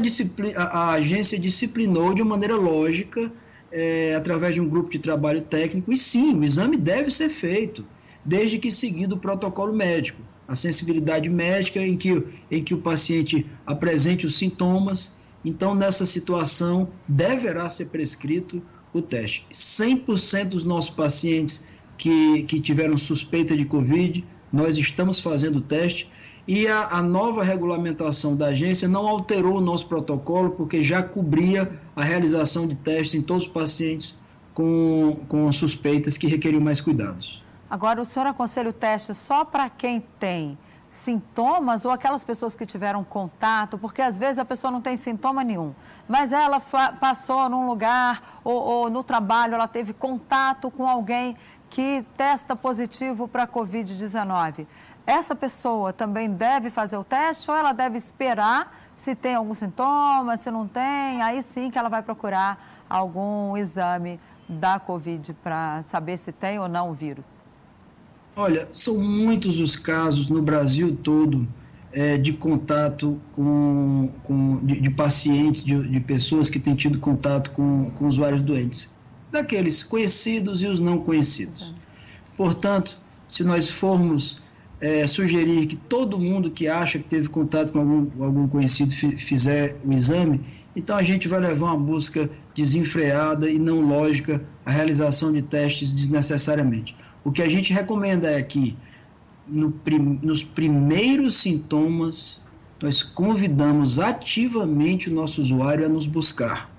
a, 0.55 0.63
a, 0.63 0.91
agência 0.93 1.37
disciplinou 1.37 2.13
de 2.13 2.21
uma 2.21 2.31
maneira 2.31 2.55
lógica, 2.55 3.31
é, 3.71 4.15
através 4.15 4.55
de 4.55 4.61
um 4.61 4.67
grupo 4.67 4.89
de 4.89 4.99
trabalho 4.99 5.41
técnico, 5.41 5.91
e 5.91 5.97
sim, 5.97 6.37
o 6.37 6.43
exame 6.43 6.77
deve 6.77 7.11
ser 7.11 7.29
feito, 7.29 7.85
desde 8.23 8.57
que 8.57 8.71
seguido 8.71 9.15
o 9.15 9.19
protocolo 9.19 9.73
médico. 9.73 10.21
A 10.47 10.55
sensibilidade 10.55 11.29
médica 11.29 11.81
em 11.81 11.95
que, 11.95 12.23
em 12.51 12.63
que 12.63 12.73
o 12.73 12.77
paciente 12.77 13.45
apresente 13.65 14.25
os 14.25 14.37
sintomas. 14.37 15.15
Então, 15.43 15.73
nessa 15.73 16.05
situação, 16.05 16.89
deverá 17.07 17.67
ser 17.67 17.85
prescrito 17.85 18.61
o 18.93 19.01
teste. 19.01 19.45
100% 19.51 20.49
dos 20.49 20.63
nossos 20.63 20.89
pacientes 20.89 21.65
que, 21.97 22.43
que 22.43 22.59
tiveram 22.59 22.97
suspeita 22.97 23.55
de 23.55 23.65
Covid, 23.65 24.23
nós 24.51 24.77
estamos 24.77 25.19
fazendo 25.19 25.57
o 25.57 25.61
teste 25.61 26.09
e 26.47 26.67
a, 26.67 26.87
a, 26.89 27.01
nova 27.01 27.43
regulamentação 27.43 28.35
da 28.35 28.47
agência 28.47 28.87
não 28.87 29.07
alterou 29.07 29.57
o 29.57 29.61
nosso 29.61 29.87
protocolo, 29.87 30.51
porque 30.51 30.83
já 30.83 31.01
cobria 31.01 31.71
a 31.95 32.03
realização 32.03 32.67
de 32.67 32.75
testes 32.75 33.15
em 33.15 33.21
todos 33.21 33.43
os 33.43 33.51
pacientes 33.51 34.19
com, 34.53 35.19
com 35.27 35.51
suspeitas 35.51 36.17
que 36.17 36.27
requeriam 36.27 36.61
mais 36.61 36.81
cuidados. 36.81 37.43
Agora, 37.69 38.01
o 38.01 38.05
senhor 38.05 38.27
aconselha 38.27 38.69
o 38.69 38.73
teste 38.73 39.15
só 39.15 39.43
para 39.43 39.69
quem 39.69 40.03
tem 40.19 40.57
sintomas 40.93 41.83
ou 41.85 41.91
aquelas 41.91 42.23
pessoas 42.23 42.55
que 42.55 42.65
tiveram 42.65 43.03
contato, 43.03 43.77
porque 43.77 44.01
às 44.01 44.17
vezes 44.17 44.37
a 44.37 44.45
pessoa 44.45 44.69
não 44.69 44.79
tem 44.79 44.95
sintoma 44.95 45.43
nenhum, 45.43 45.73
mas 46.07 46.31
ela 46.31 46.61
passou 46.99 47.49
num 47.49 47.67
lugar 47.67 48.39
ou, 48.43 48.55
ou 48.55 48.89
no 48.89 49.03
trabalho, 49.03 49.55
ela 49.55 49.67
teve 49.67 49.91
contato 49.91 50.69
com 50.69 50.87
alguém 50.87 51.35
que 51.69 52.05
testa 52.15 52.55
positivo 52.55 53.27
para 53.27 53.43
a 53.43 53.47
Covid-19 53.47 54.67
essa 55.05 55.35
pessoa 55.35 55.91
também 55.91 56.29
deve 56.29 56.69
fazer 56.69 56.97
o 56.97 57.03
teste 57.03 57.49
ou 57.51 57.57
ela 57.57 57.73
deve 57.73 57.97
esperar 57.97 58.73
se 58.95 59.15
tem 59.15 59.35
algum 59.35 59.53
sintoma, 59.53 60.37
se 60.37 60.49
não 60.49 60.67
tem, 60.67 61.21
aí 61.21 61.41
sim 61.41 61.69
que 61.69 61.77
ela 61.77 61.89
vai 61.89 62.01
procurar 62.01 62.85
algum 62.89 63.57
exame 63.57 64.19
da 64.47 64.79
Covid 64.79 65.33
para 65.35 65.83
saber 65.83 66.17
se 66.17 66.31
tem 66.31 66.59
ou 66.59 66.69
não 66.69 66.89
o 66.89 66.93
vírus? 66.93 67.27
Olha, 68.35 68.67
são 68.71 68.97
muitos 68.97 69.59
os 69.59 69.75
casos 69.75 70.29
no 70.29 70.41
Brasil 70.41 70.97
todo 71.03 71.47
é, 71.91 72.17
de 72.17 72.33
contato 72.33 73.21
com, 73.31 74.09
com 74.23 74.65
de, 74.65 74.81
de 74.81 74.89
pacientes, 74.89 75.63
de, 75.63 75.87
de, 75.87 75.99
pessoas 75.99 76.49
que 76.49 76.59
têm 76.59 76.73
tido 76.73 76.99
contato 76.99 77.51
com, 77.51 77.91
com 77.91 78.07
usuários 78.07 78.41
doentes, 78.41 78.89
daqueles 79.31 79.83
conhecidos 79.83 80.63
e 80.63 80.67
os 80.67 80.79
não 80.79 80.97
conhecidos. 80.97 81.73
Portanto, 82.35 82.97
se 83.27 83.43
nós 83.43 83.69
formos 83.69 84.41
é, 84.81 85.05
sugerir 85.05 85.67
que 85.67 85.75
todo 85.75 86.17
mundo 86.17 86.49
que 86.49 86.67
acha 86.67 86.97
que 86.97 87.05
teve 87.05 87.29
contato 87.29 87.71
com 87.71 87.79
algum, 87.79 88.23
algum 88.23 88.47
conhecido 88.47 88.91
fizer 88.91 89.77
o 89.85 89.93
exame, 89.93 90.41
então 90.75 90.97
a 90.97 91.03
gente 91.03 91.27
vai 91.27 91.39
levar 91.39 91.67
uma 91.67 91.77
busca 91.77 92.27
desenfreada 92.55 93.47
e 93.49 93.59
não 93.59 93.81
lógica 93.81 94.43
a 94.65 94.71
realização 94.71 95.31
de 95.31 95.43
testes 95.43 95.93
desnecessariamente. 95.93 96.95
O 97.23 97.31
que 97.31 97.41
a 97.41 97.49
gente 97.49 97.73
recomenda 97.73 98.29
é 98.29 98.41
que 98.41 98.77
no 99.47 99.71
prim, 99.71 100.19
nos 100.21 100.43
primeiros 100.43 101.37
sintomas 101.37 102.41
nós 102.81 103.01
convidamos 103.01 103.97
ativamente 103.97 105.09
o 105.09 105.13
nosso 105.13 105.39
usuário 105.41 105.85
a 105.85 105.89
nos 105.89 106.05
buscar. 106.05 106.69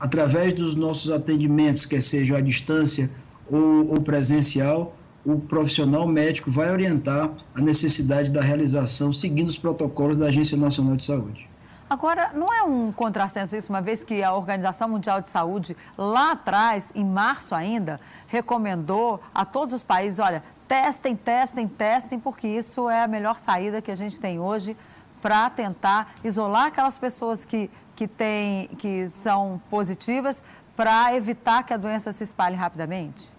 Através 0.00 0.54
dos 0.54 0.74
nossos 0.74 1.10
atendimentos, 1.10 1.84
quer 1.84 2.00
seja 2.00 2.38
à 2.38 2.40
distância 2.40 3.10
ou, 3.50 3.90
ou 3.90 4.00
presencial, 4.00 4.96
o 5.24 5.38
profissional 5.38 6.06
médico 6.06 6.50
vai 6.50 6.70
orientar 6.70 7.30
a 7.54 7.60
necessidade 7.60 8.30
da 8.30 8.40
realização 8.40 9.12
seguindo 9.12 9.48
os 9.48 9.58
protocolos 9.58 10.16
da 10.16 10.26
Agência 10.26 10.56
Nacional 10.56 10.96
de 10.96 11.04
Saúde. 11.04 11.48
Agora, 11.94 12.32
não 12.34 12.52
é 12.52 12.64
um 12.64 12.90
contrassenso 12.90 13.54
isso, 13.54 13.70
uma 13.70 13.80
vez 13.80 14.02
que 14.02 14.20
a 14.20 14.34
Organização 14.34 14.88
Mundial 14.88 15.20
de 15.20 15.28
Saúde, 15.28 15.76
lá 15.96 16.32
atrás, 16.32 16.90
em 16.92 17.04
março 17.04 17.54
ainda, 17.54 18.00
recomendou 18.26 19.22
a 19.32 19.44
todos 19.44 19.72
os 19.72 19.84
países: 19.84 20.18
olha, 20.18 20.42
testem, 20.66 21.14
testem, 21.14 21.68
testem, 21.68 22.18
porque 22.18 22.48
isso 22.48 22.90
é 22.90 23.04
a 23.04 23.06
melhor 23.06 23.38
saída 23.38 23.80
que 23.80 23.92
a 23.92 23.94
gente 23.94 24.18
tem 24.18 24.40
hoje 24.40 24.76
para 25.22 25.48
tentar 25.50 26.12
isolar 26.24 26.66
aquelas 26.66 26.98
pessoas 26.98 27.44
que, 27.44 27.70
que, 27.94 28.08
tem, 28.08 28.66
que 28.76 29.08
são 29.08 29.62
positivas 29.70 30.42
para 30.74 31.14
evitar 31.14 31.62
que 31.62 31.72
a 31.72 31.76
doença 31.76 32.12
se 32.12 32.24
espalhe 32.24 32.56
rapidamente? 32.56 33.32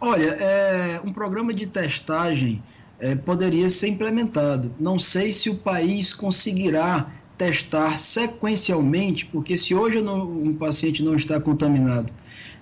Olha, 0.00 0.36
é, 0.38 1.00
um 1.04 1.12
programa 1.12 1.52
de 1.52 1.66
testagem 1.66 2.62
é, 3.02 3.16
poderia 3.16 3.68
ser 3.68 3.88
implementado. 3.88 4.72
Não 4.78 4.96
sei 4.96 5.32
se 5.32 5.50
o 5.50 5.56
país 5.56 6.14
conseguirá 6.14 7.12
testar 7.36 7.98
sequencialmente, 7.98 9.26
porque 9.26 9.58
se 9.58 9.74
hoje 9.74 10.00
não, 10.00 10.22
um 10.22 10.54
paciente 10.54 11.02
não 11.02 11.16
está 11.16 11.40
contaminado, 11.40 12.12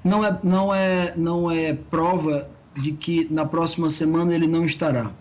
não 0.03 0.25
é, 0.25 0.41
não, 0.43 0.75
é, 0.75 1.15
não 1.15 1.51
é 1.51 1.75
prova 1.75 2.51
de 2.75 2.93
que 2.93 3.29
na 3.31 3.45
próxima 3.45 3.91
semana 3.91 4.35
ele 4.35 4.47
não 4.47 4.65
estará. 4.65 5.13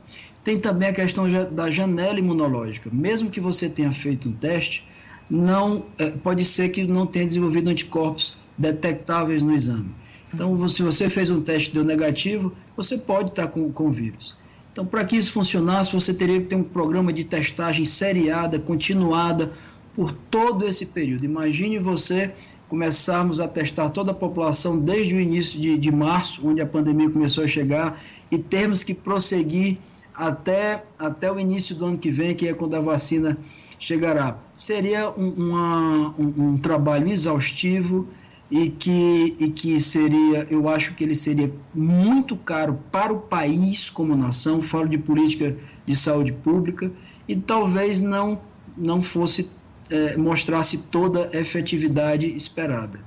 Tem 0.42 0.58
também 0.58 0.88
a 0.88 0.94
questão 0.94 1.26
da 1.52 1.70
janela 1.70 2.18
imunológica. 2.18 2.90
Mesmo 2.94 3.30
que 3.30 3.42
você 3.42 3.68
tenha 3.68 3.92
feito 3.92 4.30
um 4.30 4.32
teste, 4.32 4.88
não 5.30 5.86
é, 5.98 6.12
pode 6.12 6.46
ser 6.46 6.70
que 6.70 6.86
não 6.86 7.06
tenha 7.06 7.26
desenvolvido 7.26 7.70
anticorpos 7.70 8.38
detectáveis 8.58 9.44
no 9.44 9.54
exame. 9.54 9.94
Então, 10.34 10.70
se 10.70 10.82
você 10.82 11.10
fez 11.10 11.30
um 11.30 11.42
teste 11.42 11.74
deu 11.74 11.84
negativo, 11.84 12.54
você 12.78 12.98
pode 12.98 13.32
estar 13.32 13.48
com, 13.48 13.70
com 13.74 13.88
o 13.88 13.92
vírus. 13.92 14.39
Então, 14.72 14.86
para 14.86 15.04
que 15.04 15.16
isso 15.16 15.32
funcionasse, 15.32 15.94
você 15.94 16.14
teria 16.14 16.40
que 16.40 16.48
ter 16.48 16.56
um 16.56 16.64
programa 16.64 17.12
de 17.12 17.24
testagem 17.24 17.84
seriada, 17.86 18.60
continuada, 18.60 19.52
por 19.96 20.12
todo 20.12 20.66
esse 20.66 20.86
período. 20.86 21.26
Imagine 21.26 21.80
você 21.80 22.34
começarmos 22.70 23.40
a 23.40 23.48
testar 23.48 23.90
toda 23.90 24.12
a 24.12 24.14
população 24.14 24.80
desde 24.80 25.16
o 25.16 25.20
início 25.20 25.60
de, 25.60 25.78
de 25.78 25.92
março, 25.92 26.48
onde 26.48 26.62
a 26.62 26.66
pandemia 26.66 27.10
começou 27.10 27.44
a 27.44 27.48
chegar, 27.48 28.00
e 28.32 28.38
termos 28.38 28.84
que 28.84 28.94
prosseguir 28.94 29.78
até, 30.14 30.84
até 30.98 31.32
o 31.32 31.40
início 31.40 31.76
do 31.76 31.86
ano 31.86 31.98
que 31.98 32.12
vem, 32.12 32.36
que 32.36 32.48
é 32.48 32.54
quando 32.54 32.76
a 32.76 32.80
vacina 32.80 33.38
chegará. 33.80 34.38
Seria 34.56 35.10
um, 35.10 35.30
uma, 35.30 36.16
um, 36.18 36.50
um 36.50 36.58
trabalho 36.58 37.08
exaustivo 37.08 38.08
e 38.52 38.70
que, 38.70 39.36
e 39.40 39.50
que 39.50 39.80
seria, 39.80 40.48
eu 40.50 40.68
acho 40.68 40.96
que 40.96 41.04
ele 41.04 41.14
seria 41.14 41.54
muito 41.74 42.36
caro 42.36 42.80
para 42.92 43.14
o 43.14 43.20
país 43.20 43.90
como 43.90 44.16
nação, 44.16 44.62
falo 44.62 44.88
de 44.90 44.98
política 44.98 45.56
de 45.86 45.96
saúde 45.96 46.34
pública, 46.34 46.92
e 47.28 47.36
talvez 47.36 48.02
não, 48.02 48.40
não 48.76 49.02
fosse, 49.02 49.52
é, 49.90 50.18
mostrasse 50.18 50.88
toda 50.88 51.30
a 51.32 51.38
efetividade 51.38 52.26
esperada. 52.36 53.00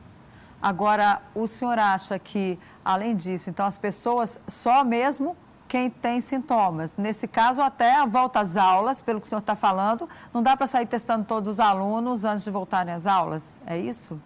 Agora, 0.61 1.20
o 1.35 1.48
senhor 1.48 1.76
acha 1.76 2.16
que, 2.20 2.57
além 2.85 3.16
disso, 3.16 3.50
então 3.50 3.66
as 3.66 3.76
pessoas 3.76 4.40
só 4.46 4.85
mesmo 4.85 5.37
quem 5.66 5.90
tem 5.90 6.20
sintomas. 6.20 6.96
Nesse 6.96 7.26
caso, 7.26 7.62
até 7.62 7.96
a 7.96 8.07
volta 8.07 8.38
às 8.38 8.57
aulas, 8.57 9.02
pelo 9.02 9.20
que 9.20 9.26
o 9.26 9.28
senhor 9.28 9.40
está 9.40 9.57
falando, 9.57 10.09
não 10.33 10.40
dá 10.40 10.57
para 10.57 10.68
sair 10.68 10.87
testando 10.87 11.24
todos 11.24 11.48
os 11.48 11.59
alunos 11.59 12.24
antes 12.24 12.44
de 12.44 12.50
voltarem 12.50 12.94
às 12.94 13.07
aulas? 13.07 13.42
É 13.66 13.76
isso? 13.76 14.20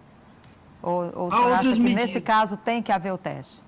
Ou, 0.87 1.13
ou 1.17 1.31
você 1.31 1.37
acha 1.37 1.73
que 1.73 1.81
medidas... 1.81 2.05
nesse 2.07 2.21
caso 2.21 2.57
tem 2.57 2.81
que 2.81 2.93
haver 2.93 3.13
o 3.13 3.19
teste? 3.19 3.61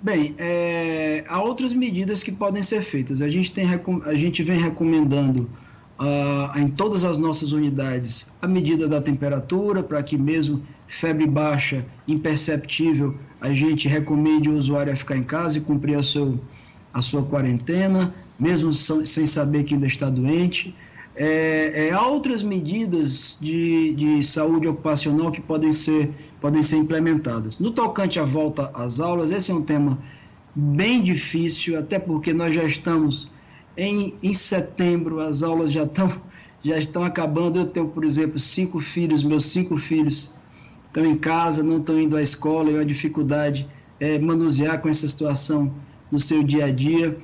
Bem, 0.00 0.34
é, 0.38 1.22
há 1.28 1.42
outras 1.42 1.74
medidas 1.74 2.22
que 2.22 2.32
podem 2.32 2.62
ser 2.62 2.80
feitas. 2.80 3.20
A 3.20 3.28
gente, 3.28 3.52
tem, 3.52 3.66
a 4.06 4.14
gente 4.14 4.42
vem 4.42 4.58
recomendando 4.58 5.42
uh, 6.00 6.58
em 6.58 6.68
todas 6.68 7.04
as 7.04 7.18
nossas 7.18 7.52
unidades 7.52 8.28
a 8.40 8.48
medida 8.48 8.88
da 8.88 8.98
temperatura, 9.02 9.82
para 9.82 10.02
que 10.02 10.16
mesmo 10.16 10.62
febre 10.88 11.26
baixa, 11.26 11.84
imperceptível, 12.08 13.14
a 13.42 13.52
gente 13.52 13.88
recomende 13.88 14.48
o 14.48 14.56
usuário 14.56 14.90
a 14.90 14.96
ficar 14.96 15.18
em 15.18 15.22
casa 15.22 15.58
e 15.58 15.60
cumprir 15.60 15.98
a, 15.98 16.02
seu, 16.02 16.40
a 16.94 17.02
sua 17.02 17.22
quarentena, 17.22 18.14
mesmo 18.38 18.72
sem 18.72 19.26
saber 19.26 19.64
que 19.64 19.74
ainda 19.74 19.86
está 19.86 20.08
doente. 20.08 20.74
É, 21.22 21.88
é, 21.88 21.92
há 21.92 22.06
outras 22.06 22.40
medidas 22.40 23.36
de, 23.42 23.92
de 23.92 24.22
saúde 24.22 24.66
ocupacional 24.66 25.30
que 25.30 25.42
podem 25.42 25.70
ser, 25.70 26.10
podem 26.40 26.62
ser 26.62 26.78
implementadas. 26.78 27.60
No 27.60 27.72
tocante 27.72 28.18
à 28.18 28.24
volta 28.24 28.70
às 28.72 29.00
aulas, 29.00 29.30
esse 29.30 29.50
é 29.50 29.54
um 29.54 29.60
tema 29.60 29.98
bem 30.56 31.02
difícil, 31.02 31.78
até 31.78 31.98
porque 31.98 32.32
nós 32.32 32.54
já 32.54 32.64
estamos 32.64 33.30
em, 33.76 34.14
em 34.22 34.32
setembro 34.32 35.20
as 35.20 35.42
aulas 35.42 35.70
já 35.70 35.82
estão 35.82 36.10
já 36.64 36.78
estão 36.78 37.04
acabando. 37.04 37.58
Eu 37.58 37.66
tenho, 37.66 37.88
por 37.88 38.02
exemplo, 38.02 38.38
cinco 38.38 38.80
filhos, 38.80 39.22
meus 39.22 39.44
cinco 39.44 39.76
filhos 39.76 40.34
estão 40.86 41.04
em 41.04 41.18
casa, 41.18 41.62
não 41.62 41.80
estão 41.80 42.00
indo 42.00 42.16
à 42.16 42.22
escola, 42.22 42.70
e 42.70 42.78
a 42.78 42.84
dificuldade 42.84 43.68
é 44.00 44.18
manusear 44.18 44.80
com 44.80 44.88
essa 44.88 45.06
situação 45.06 45.70
no 46.10 46.18
seu 46.18 46.42
dia 46.42 46.64
a 46.64 46.70
dia. 46.70 47.14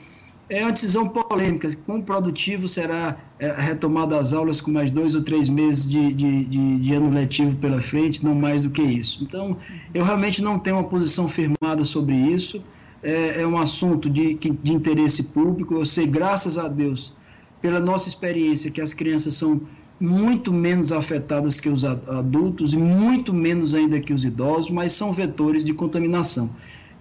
É 0.49 0.63
uma 0.63 0.71
decisão 0.71 1.09
polêmica. 1.09 1.69
Quão 1.85 2.01
produtivo 2.01 2.69
será 2.69 3.17
é, 3.39 3.51
retomada 3.53 4.17
das 4.17 4.33
aulas 4.33 4.61
com 4.61 4.71
mais 4.71 4.91
dois 4.91 5.15
ou 5.15 5.23
três 5.23 5.49
meses 5.49 5.89
de, 5.91 6.13
de, 6.13 6.45
de, 6.45 6.79
de, 6.79 6.95
ano 6.95 7.11
letivo 7.11 7.57
pela 7.57 7.81
frente, 7.81 8.25
não 8.25 8.35
mais 8.35 8.63
do 8.63 8.71
que 8.71 8.83
isso. 8.83 9.25
Então, 9.25 9.57
eu 9.93 10.05
realmente 10.05 10.41
não 10.41 10.59
tenho 10.59 10.77
uma 10.77 10.85
posição 10.85 11.29
firmada 11.29 11.83
sobre 11.85 12.15
isso. 12.15 12.63
É, 13.03 13.43
é 13.43 13.47
um 13.47 13.59
assunto 13.59 14.09
de, 14.09 14.35
de 14.35 14.73
interesse 14.73 15.25
público. 15.25 15.75
Eu 15.75 15.85
sei, 15.85 16.07
graças 16.07 16.57
a 16.59 16.69
Deus, 16.69 17.13
pela 17.61 17.81
nossa 17.81 18.09
experiência, 18.09 18.71
que 18.71 18.81
as 18.81 18.95
crianças 18.95 19.35
são 19.35 19.61
muito 19.99 20.53
menos 20.53 20.93
afetadas 20.93 21.59
que 21.59 21.69
os 21.69 21.85
adultos 21.85 22.75
e 22.75 22.77
muito 22.77 23.33
menos 23.33 23.75
ainda 23.75 23.99
que 23.99 24.13
os 24.13 24.25
idosos, 24.25 24.71
mas 24.71 24.93
são 24.93 25.13
vetores 25.13 25.65
de 25.65 25.73
contaminação. 25.73 26.51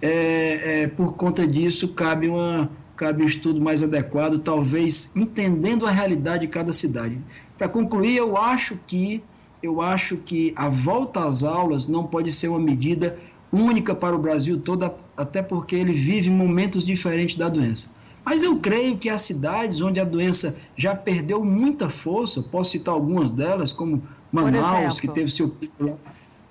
É, 0.00 0.82
é, 0.82 0.86
por 0.88 1.14
conta 1.14 1.46
disso, 1.46 1.88
cabe, 1.88 2.28
uma, 2.28 2.70
cabe 2.96 3.22
um 3.22 3.26
estudo 3.26 3.60
mais 3.60 3.82
adequado, 3.82 4.38
talvez 4.38 5.14
entendendo 5.14 5.86
a 5.86 5.90
realidade 5.90 6.46
de 6.46 6.48
cada 6.48 6.72
cidade. 6.72 7.18
Para 7.58 7.68
concluir, 7.68 8.16
eu 8.16 8.36
acho 8.36 8.78
que 8.86 9.22
eu 9.62 9.80
acho 9.80 10.18
que 10.18 10.52
a 10.54 10.68
volta 10.68 11.24
às 11.24 11.42
aulas 11.42 11.88
não 11.88 12.04
pode 12.04 12.30
ser 12.30 12.48
uma 12.48 12.58
medida 12.58 13.18
única 13.52 13.94
para 13.94 14.14
o 14.14 14.18
Brasil 14.18 14.60
todo, 14.60 14.90
até 15.16 15.42
porque 15.42 15.74
ele 15.74 15.92
vive 15.92 16.30
momentos 16.30 16.84
diferentes 16.84 17.36
da 17.36 17.48
doença. 17.48 17.90
Mas 18.24 18.42
eu 18.42 18.58
creio 18.58 18.98
que 18.98 19.08
as 19.08 19.22
cidades 19.22 19.80
onde 19.80 20.00
a 20.00 20.04
doença 20.04 20.56
já 20.76 20.94
perdeu 20.94 21.44
muita 21.44 21.88
força, 21.88 22.42
posso 22.42 22.72
citar 22.72 22.92
algumas 22.92 23.30
delas, 23.30 23.72
como 23.72 24.02
Manaus, 24.32 25.00
que 25.00 25.08
teve 25.08 25.30
seu 25.30 25.48
pico 25.48 25.84
lá. 25.84 25.96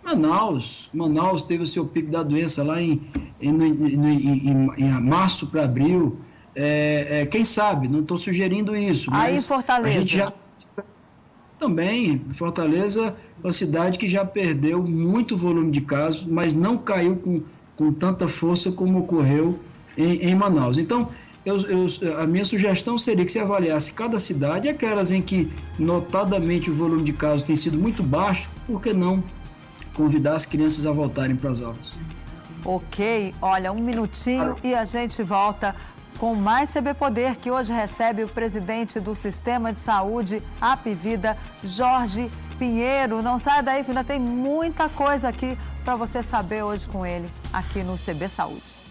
Manaus, 0.03 0.89
Manaus 0.93 1.43
teve 1.43 1.63
o 1.63 1.65
seu 1.65 1.85
pico 1.85 2.11
da 2.11 2.23
doença 2.23 2.63
lá 2.63 2.81
em, 2.81 3.01
em, 3.41 3.49
em, 3.49 4.71
em 4.77 5.01
março 5.01 5.47
para 5.47 5.65
abril. 5.65 6.17
É, 6.55 7.21
é, 7.21 7.25
quem 7.25 7.43
sabe, 7.43 7.87
não 7.87 7.99
estou 7.99 8.17
sugerindo 8.17 8.75
isso. 8.75 9.11
Aí 9.11 9.33
mas 9.33 9.43
em 9.43 9.47
Fortaleza. 9.47 9.97
A 9.97 9.99
gente 9.99 10.15
já 10.15 10.33
também, 11.57 12.19
Fortaleza, 12.31 13.15
uma 13.43 13.51
cidade 13.51 13.97
que 13.97 14.07
já 14.07 14.25
perdeu 14.25 14.83
muito 14.83 15.37
volume 15.37 15.71
de 15.71 15.81
casos, 15.81 16.23
mas 16.23 16.53
não 16.53 16.77
caiu 16.77 17.15
com, 17.17 17.41
com 17.75 17.91
tanta 17.93 18.27
força 18.27 18.71
como 18.71 18.99
ocorreu 18.99 19.59
em, 19.97 20.15
em 20.17 20.35
Manaus. 20.35 20.77
Então, 20.77 21.09
eu, 21.45 21.57
eu, 21.61 21.87
a 22.19 22.25
minha 22.25 22.43
sugestão 22.43 22.97
seria 22.97 23.23
que 23.23 23.31
se 23.31 23.39
avaliasse 23.39 23.93
cada 23.93 24.19
cidade, 24.19 24.67
aquelas 24.67 25.11
em 25.11 25.21
que 25.21 25.51
notadamente 25.77 26.69
o 26.69 26.73
volume 26.73 27.03
de 27.03 27.13
casos 27.13 27.43
tem 27.43 27.55
sido 27.55 27.77
muito 27.77 28.03
baixo, 28.03 28.49
por 28.65 28.81
que 28.81 28.93
não 28.93 29.23
convidar 29.93 30.35
as 30.35 30.45
crianças 30.45 30.85
a 30.85 30.91
voltarem 30.91 31.35
para 31.35 31.51
as 31.51 31.61
aulas? 31.61 31.97
Ok, 32.65 33.33
olha, 33.41 33.71
um 33.71 33.81
minutinho 33.81 34.55
e 34.63 34.73
a 34.73 34.85
gente 34.85 35.21
volta 35.21 35.75
com 36.17 36.35
mais 36.35 36.71
CB 36.71 36.93
Poder, 36.93 37.35
que 37.37 37.51
hoje 37.51 37.73
recebe 37.73 38.23
o 38.23 38.29
presidente 38.29 38.99
do 38.99 39.13
Sistema 39.15 39.73
de 39.73 39.79
Saúde 39.79 40.41
Apivida, 40.59 41.37
Jorge 41.63 42.31
Pinheiro. 42.57 43.21
Não 43.21 43.37
saia 43.37 43.61
daí, 43.61 43.83
que 43.83 43.91
ainda 43.91 44.03
tem 44.03 44.19
muita 44.19 44.89
coisa 44.89 45.29
aqui 45.29 45.57
para 45.83 45.95
você 45.95 46.23
saber 46.23 46.63
hoje 46.63 46.87
com 46.87 47.05
ele, 47.05 47.29
aqui 47.53 47.83
no 47.83 47.97
CB 47.97 48.29
Saúde. 48.29 48.84